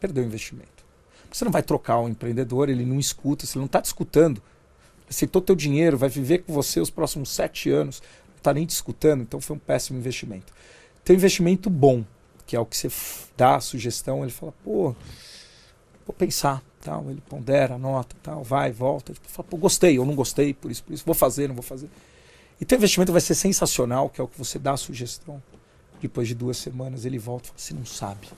[0.01, 0.85] Perdeu o investimento.
[1.31, 4.43] Você não vai trocar um empreendedor, ele não escuta, se ele não está escutando,
[5.09, 8.71] aceitou teu dinheiro, vai viver com você os próximos sete anos, não está nem te
[8.71, 10.53] escutando, então foi um péssimo investimento.
[11.05, 12.05] Tem um investimento bom,
[12.47, 12.91] que é o que você
[13.37, 14.95] dá a sugestão, ele fala, pô,
[16.07, 20.15] vou pensar, tal, ele pondera, anota, tal, vai, volta, ele fala, pô, gostei, ou não
[20.15, 21.89] gostei, por isso, por isso, vou fazer, não vou fazer.
[22.61, 25.43] E teu investimento vai ser sensacional, que é o que você dá a sugestão.
[26.01, 28.29] Depois de duas semanas ele volta e fala, você não sabe.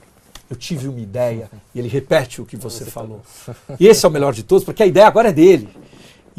[0.49, 3.21] Eu tive uma ideia e ele repete o que você, você falou.
[3.79, 5.69] E esse é o melhor de todos, porque a ideia agora é dele.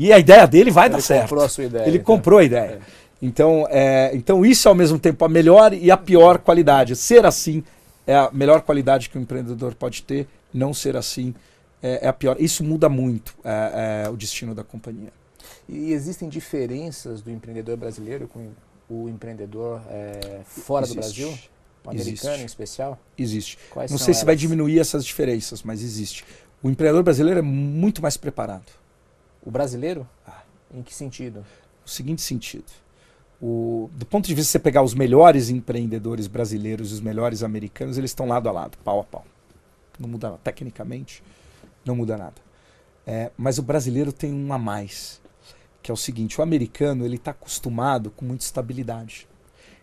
[0.01, 1.29] E a ideia dele vai ele dar certo.
[1.29, 2.17] Comprou a sua ideia, ele então.
[2.17, 2.81] comprou a ideia.
[2.81, 3.01] É.
[3.21, 6.97] Então, é, então isso é ao mesmo tempo a melhor e a pior qualidade.
[6.97, 7.63] Ser assim
[8.07, 10.27] é a melhor qualidade que o empreendedor pode ter.
[10.55, 11.35] Não ser assim
[11.83, 12.37] é, é a pior.
[12.41, 15.13] Isso muda muito é, é, o destino da companhia.
[15.69, 18.49] E existem diferenças do empreendedor brasileiro com
[18.89, 20.97] o empreendedor é, fora existe.
[20.97, 21.39] do Brasil?
[21.85, 22.43] O americano existe.
[22.43, 22.99] em especial?
[23.19, 23.59] Existe.
[23.71, 24.17] Quais Não sei elas?
[24.17, 26.25] se vai diminuir essas diferenças, mas existe.
[26.63, 28.80] O empreendedor brasileiro é muito mais preparado.
[29.43, 30.09] O brasileiro?
[30.27, 30.43] Ah.
[30.73, 31.45] Em que sentido?
[31.83, 32.71] No seguinte sentido.
[33.43, 37.43] O, do ponto de vista de você pegar os melhores empreendedores brasileiros e os melhores
[37.43, 39.25] americanos, eles estão lado a lado, pau a pau.
[39.99, 40.41] Não muda nada.
[40.45, 41.23] Tecnicamente,
[41.85, 42.35] não muda nada.
[43.07, 45.21] É, mas o brasileiro tem um a mais,
[45.83, 49.27] que é o seguinte: o americano ele está acostumado com muita estabilidade.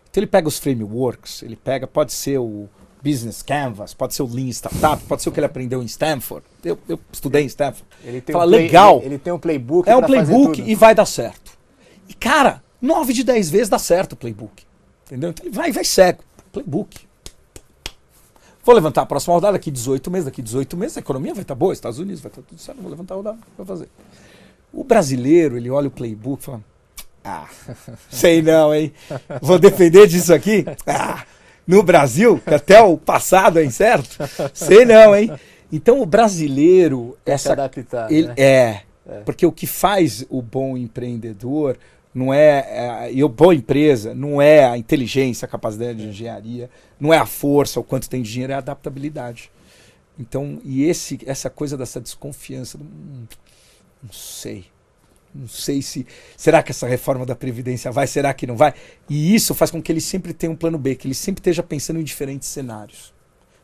[0.08, 2.68] Então ele pega os frameworks, ele pega, pode ser o
[3.02, 6.44] Business Canvas, pode ser o Lean Startup, pode ser o que ele aprendeu em Stanford.
[6.64, 7.84] Eu, eu estudei em Stanford.
[8.04, 8.96] Ele tem Fala, um play, legal.
[8.98, 9.88] Ele, ele, tem um playbook.
[9.88, 11.52] É um playbook e vai dar certo.
[12.08, 14.64] E, cara, 9 de 10 vezes dá certo o playbook.
[15.06, 15.30] Entendeu?
[15.30, 16.22] Então ele vai, vai cego.
[16.52, 17.06] Playbook.
[18.64, 20.24] Vou levantar a próxima rodada daqui 18 meses.
[20.26, 22.60] Daqui 18 meses a economia vai estar tá boa, Estados Unidos vai estar tá tudo
[22.60, 22.80] certo.
[22.82, 23.88] Vou levantar a rodada, vou fazer.
[24.72, 26.60] O brasileiro, ele olha o playbook e fala:
[27.24, 27.48] Ah,
[28.10, 28.92] sei não, hein?
[29.40, 30.64] Vou depender disso aqui?
[30.86, 31.24] Ah
[31.68, 34.16] no Brasil, que até o passado é incerto?
[34.54, 35.30] Sei não, hein?
[35.70, 37.18] Então o brasileiro.
[37.22, 38.34] Tem essa, adaptar, ele, né?
[38.38, 41.76] é, é, Porque o que faz o bom empreendedor
[42.14, 46.08] não é, é, e a boa empresa não é a inteligência, a capacidade de é.
[46.08, 49.50] engenharia, não é a força, o quanto tem de dinheiro, é a adaptabilidade.
[50.18, 53.26] Então, e esse, essa coisa dessa desconfiança, hum,
[54.02, 54.64] não sei.
[55.34, 56.06] Não sei se.
[56.36, 58.06] Será que essa reforma da Previdência vai?
[58.06, 58.74] Será que não vai?
[59.08, 61.62] E isso faz com que ele sempre tenha um plano B, que ele sempre esteja
[61.62, 63.12] pensando em diferentes cenários.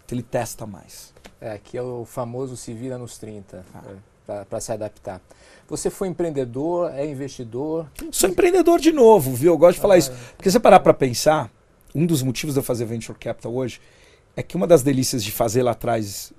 [0.04, 1.12] Então ele testa mais.
[1.40, 3.82] É, que é o famoso se vira nos 30, ah.
[4.28, 5.20] é, para se adaptar.
[5.68, 7.90] Você foi empreendedor, é investidor?
[8.10, 9.52] Sou empreendedor de novo, viu?
[9.52, 10.12] Eu gosto de falar ah, isso.
[10.36, 11.50] Porque se você parar para pensar,
[11.94, 13.80] um dos motivos de eu fazer Venture Capital hoje
[14.36, 16.32] é que uma das delícias de fazer lá atrás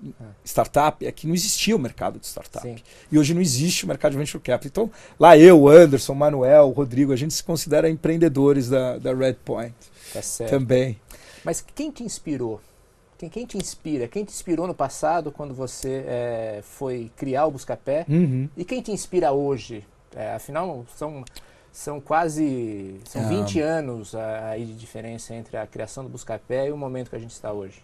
[0.44, 2.68] startup é que não existia o mercado de startup.
[2.68, 2.76] Sim.
[3.12, 4.86] E hoje não existe o mercado de venture capital.
[4.86, 9.74] Então, lá eu, Anderson, Manuel, Rodrigo, a gente se considera empreendedores da, da Redpoint.
[10.12, 10.50] Tá certo.
[10.50, 11.00] Também.
[11.44, 12.60] Mas quem te inspirou?
[13.18, 14.08] Quem, quem te inspira?
[14.08, 18.06] Quem te inspirou no passado quando você é, foi criar o Buscapé?
[18.10, 18.50] Uhum.
[18.58, 19.86] E quem te inspira hoje?
[20.14, 21.24] É, afinal, são
[21.76, 23.28] são quase são é.
[23.28, 27.20] 20 anos aí de diferença entre a criação do Buscapé e o momento que a
[27.20, 27.84] gente está hoje.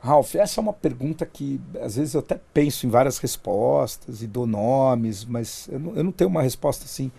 [0.00, 4.28] Ralph, essa é uma pergunta que às vezes eu até penso em várias respostas e
[4.28, 7.10] dou nomes, mas eu não, eu não tenho uma resposta assim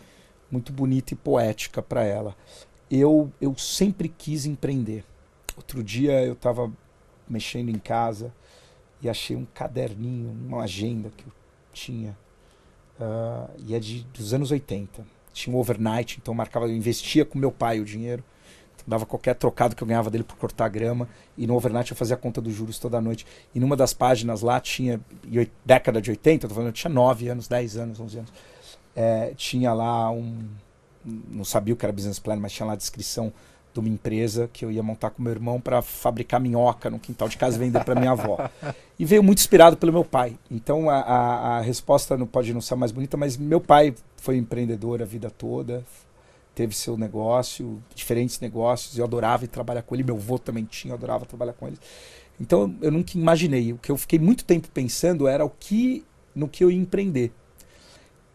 [0.49, 2.33] muito bonita e poética para ela.
[2.89, 5.03] Eu, eu sempre quis empreender.
[5.57, 6.71] Outro dia eu estava
[7.27, 8.33] mexendo em casa
[9.01, 11.33] e achei um caderninho, uma agenda que eu
[11.73, 12.17] tinha,
[13.01, 17.37] uh, e é de, dos anos 80 tinha um overnight, então marcava, eu investia com
[17.37, 18.23] meu pai o dinheiro.
[18.85, 22.15] Dava qualquer trocado que eu ganhava dele por cortar grama, e no overnight eu fazia
[22.15, 23.25] a conta dos juros toda noite.
[23.53, 24.99] E numa das páginas lá tinha,
[25.65, 28.33] década de 80, eu tô falando, eu tinha 9 anos, 10 anos, 11 anos,
[28.95, 30.47] é, tinha lá um,
[31.05, 33.31] não sabia o que era business plan, mas tinha lá a descrição
[33.77, 37.29] de uma empresa que eu ia montar com meu irmão para fabricar minhoca no quintal
[37.29, 38.49] de casa e vender para minha avó.
[38.99, 40.37] E veio muito inspirado pelo meu pai.
[40.49, 44.37] Então a, a, a, resposta não pode não ser mais bonita, mas meu pai foi
[44.37, 45.85] empreendedor a vida toda,
[46.55, 50.91] teve seu negócio, diferentes negócios, eu adorava ir trabalhar com ele, meu avô também tinha,
[50.91, 51.77] eu adorava trabalhar com ele.
[52.41, 53.73] Então eu nunca imaginei.
[53.73, 56.03] O que eu fiquei muito tempo pensando era o que
[56.33, 57.31] no que eu ia empreender.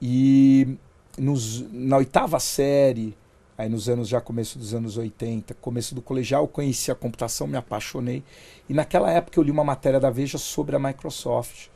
[0.00, 0.76] E
[1.18, 3.16] nos, na oitava série,
[3.62, 7.46] aí nos anos já começo dos anos 80, começo do colegial, eu conheci a computação,
[7.46, 8.24] me apaixonei.
[8.68, 11.68] E naquela época eu li uma matéria da Veja sobre a Microsoft.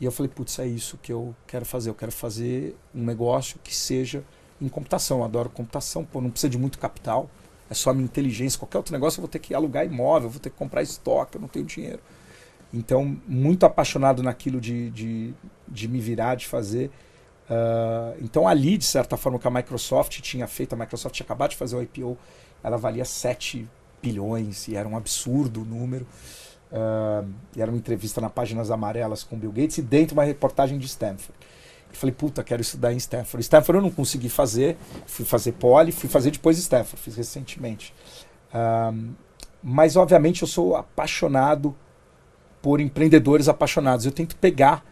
[0.00, 1.90] E eu falei, putz, é isso que eu quero fazer.
[1.90, 4.24] Eu quero fazer um negócio que seja
[4.60, 5.18] em computação.
[5.18, 7.28] Eu adoro computação, pô, não precisa de muito capital.
[7.68, 8.58] É só a minha inteligência.
[8.58, 11.40] Qualquer outro negócio eu vou ter que alugar imóvel, vou ter que comprar estoque, eu
[11.40, 12.00] não tenho dinheiro.
[12.72, 15.34] Então, muito apaixonado naquilo de, de,
[15.68, 16.90] de me virar, de fazer.
[17.48, 21.50] Uh, então, ali, de certa forma, que a Microsoft tinha feito, a Microsoft tinha acabado
[21.50, 22.16] de fazer o IPO,
[22.62, 23.68] ela valia 7
[24.02, 26.06] bilhões e era um absurdo o número.
[26.72, 30.78] Uh, e era uma entrevista na Páginas Amarelas com Bill Gates e dentro uma reportagem
[30.78, 31.38] de Stanford.
[31.90, 33.42] Eu falei, puta, quero estudar em Stanford.
[33.42, 34.76] Stanford eu não consegui fazer,
[35.06, 37.94] fui fazer poli, fui fazer depois Stanford, fiz recentemente.
[38.52, 39.14] Um,
[39.62, 41.74] mas, obviamente, eu sou apaixonado
[42.60, 44.04] por empreendedores apaixonados.
[44.04, 44.84] Eu tento pegar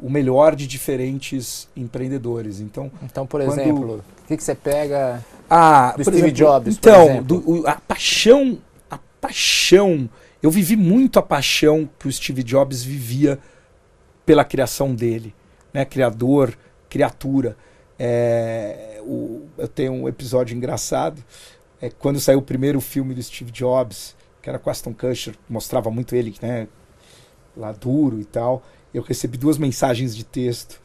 [0.00, 2.60] o melhor de diferentes empreendedores.
[2.60, 6.76] Então, então por exemplo, o que, que você pega ah, do Steve exemplo, Jobs?
[6.76, 8.58] Então, do, o, a paixão,
[8.90, 10.08] a paixão.
[10.42, 13.38] Eu vivi muito a paixão que o Steve Jobs vivia
[14.24, 15.34] pela criação dele
[15.76, 15.84] né?
[15.84, 16.56] Criador,
[16.88, 17.54] criatura.
[17.98, 21.22] É, o, eu tenho um episódio engraçado.
[21.82, 25.90] É, quando saiu o primeiro filme do Steve Jobs, que era com Aston Kutcher, mostrava
[25.90, 26.66] muito ele, né?
[27.54, 28.62] Lá duro e tal.
[28.96, 30.80] Eu recebi duas mensagens de texto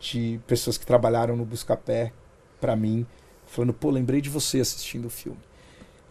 [0.00, 2.10] de pessoas que trabalharam no Buscapé
[2.58, 3.04] para mim,
[3.46, 5.38] falando: pô, lembrei de você assistindo o filme.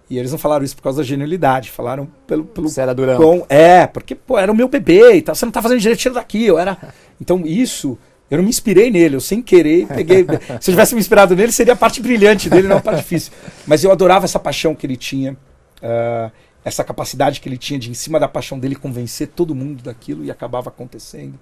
[0.07, 2.45] E eles não falaram isso por causa da genialidade, falaram pelo.
[2.45, 3.45] pelo você era durão.
[3.49, 6.13] É, porque, pô, era o meu bebê e tal, você não tá fazendo direito, tira
[6.13, 6.45] daqui.
[6.45, 6.77] Eu era.
[7.21, 7.97] Então, isso
[8.31, 10.23] eu não me inspirei nele, eu sem querer peguei.
[10.61, 13.33] Se eu tivesse me inspirado nele, seria a parte brilhante dele, não a parte difícil.
[13.67, 16.31] Mas eu adorava essa paixão que ele tinha, uh,
[16.63, 20.23] essa capacidade que ele tinha de, em cima da paixão dele, convencer todo mundo daquilo
[20.23, 21.39] e acabava acontecendo.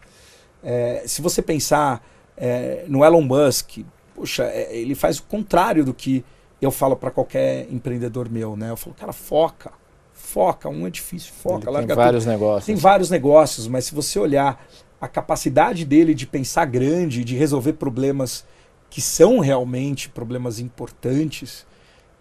[0.64, 2.06] É, se você pensar
[2.36, 3.80] é, no Elon Musk,
[4.16, 6.24] poxa, é, ele faz o contrário do que
[6.62, 8.72] eu falo para qualquer empreendedor meu, né?
[8.72, 9.72] Eu falo, cara, foca,
[10.14, 11.70] foca, um é difícil, foca.
[11.70, 12.32] Ele tem vários tudo.
[12.32, 12.66] negócios.
[12.66, 14.66] Tem vários negócios, mas se você olhar
[15.00, 18.46] a capacidade dele de pensar grande, de resolver problemas
[18.90, 21.66] que são realmente problemas importantes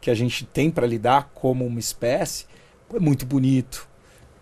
[0.01, 2.45] que a gente tem para lidar como uma espécie,
[2.95, 3.89] é muito bonito.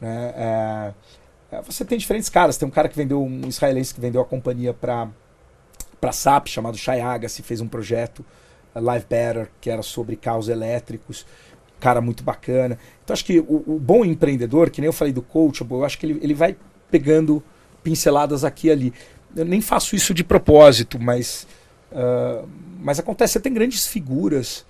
[0.01, 0.35] Né?
[0.37, 0.95] É,
[1.53, 2.57] é, você tem diferentes caras.
[2.57, 5.09] Tem um cara que vendeu, um israelense que vendeu a companhia para
[6.01, 8.23] para SAP, chamado Shai Agassi, fez um projeto
[8.75, 11.25] Live Better, que era sobre carros elétricos.
[11.81, 12.79] Cara muito bacana.
[13.03, 15.99] Então acho que o, o bom empreendedor, que nem eu falei do coach, eu acho
[15.99, 16.57] que ele, ele vai
[16.91, 17.43] pegando
[17.83, 18.93] pinceladas aqui e ali.
[19.35, 21.47] Eu nem faço isso de propósito, mas,
[21.91, 22.47] uh,
[22.81, 23.35] mas acontece.
[23.35, 24.65] Você tem grandes figuras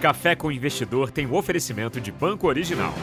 [0.02, 2.96] Café com Investidor tem o um oferecimento de Banco Original.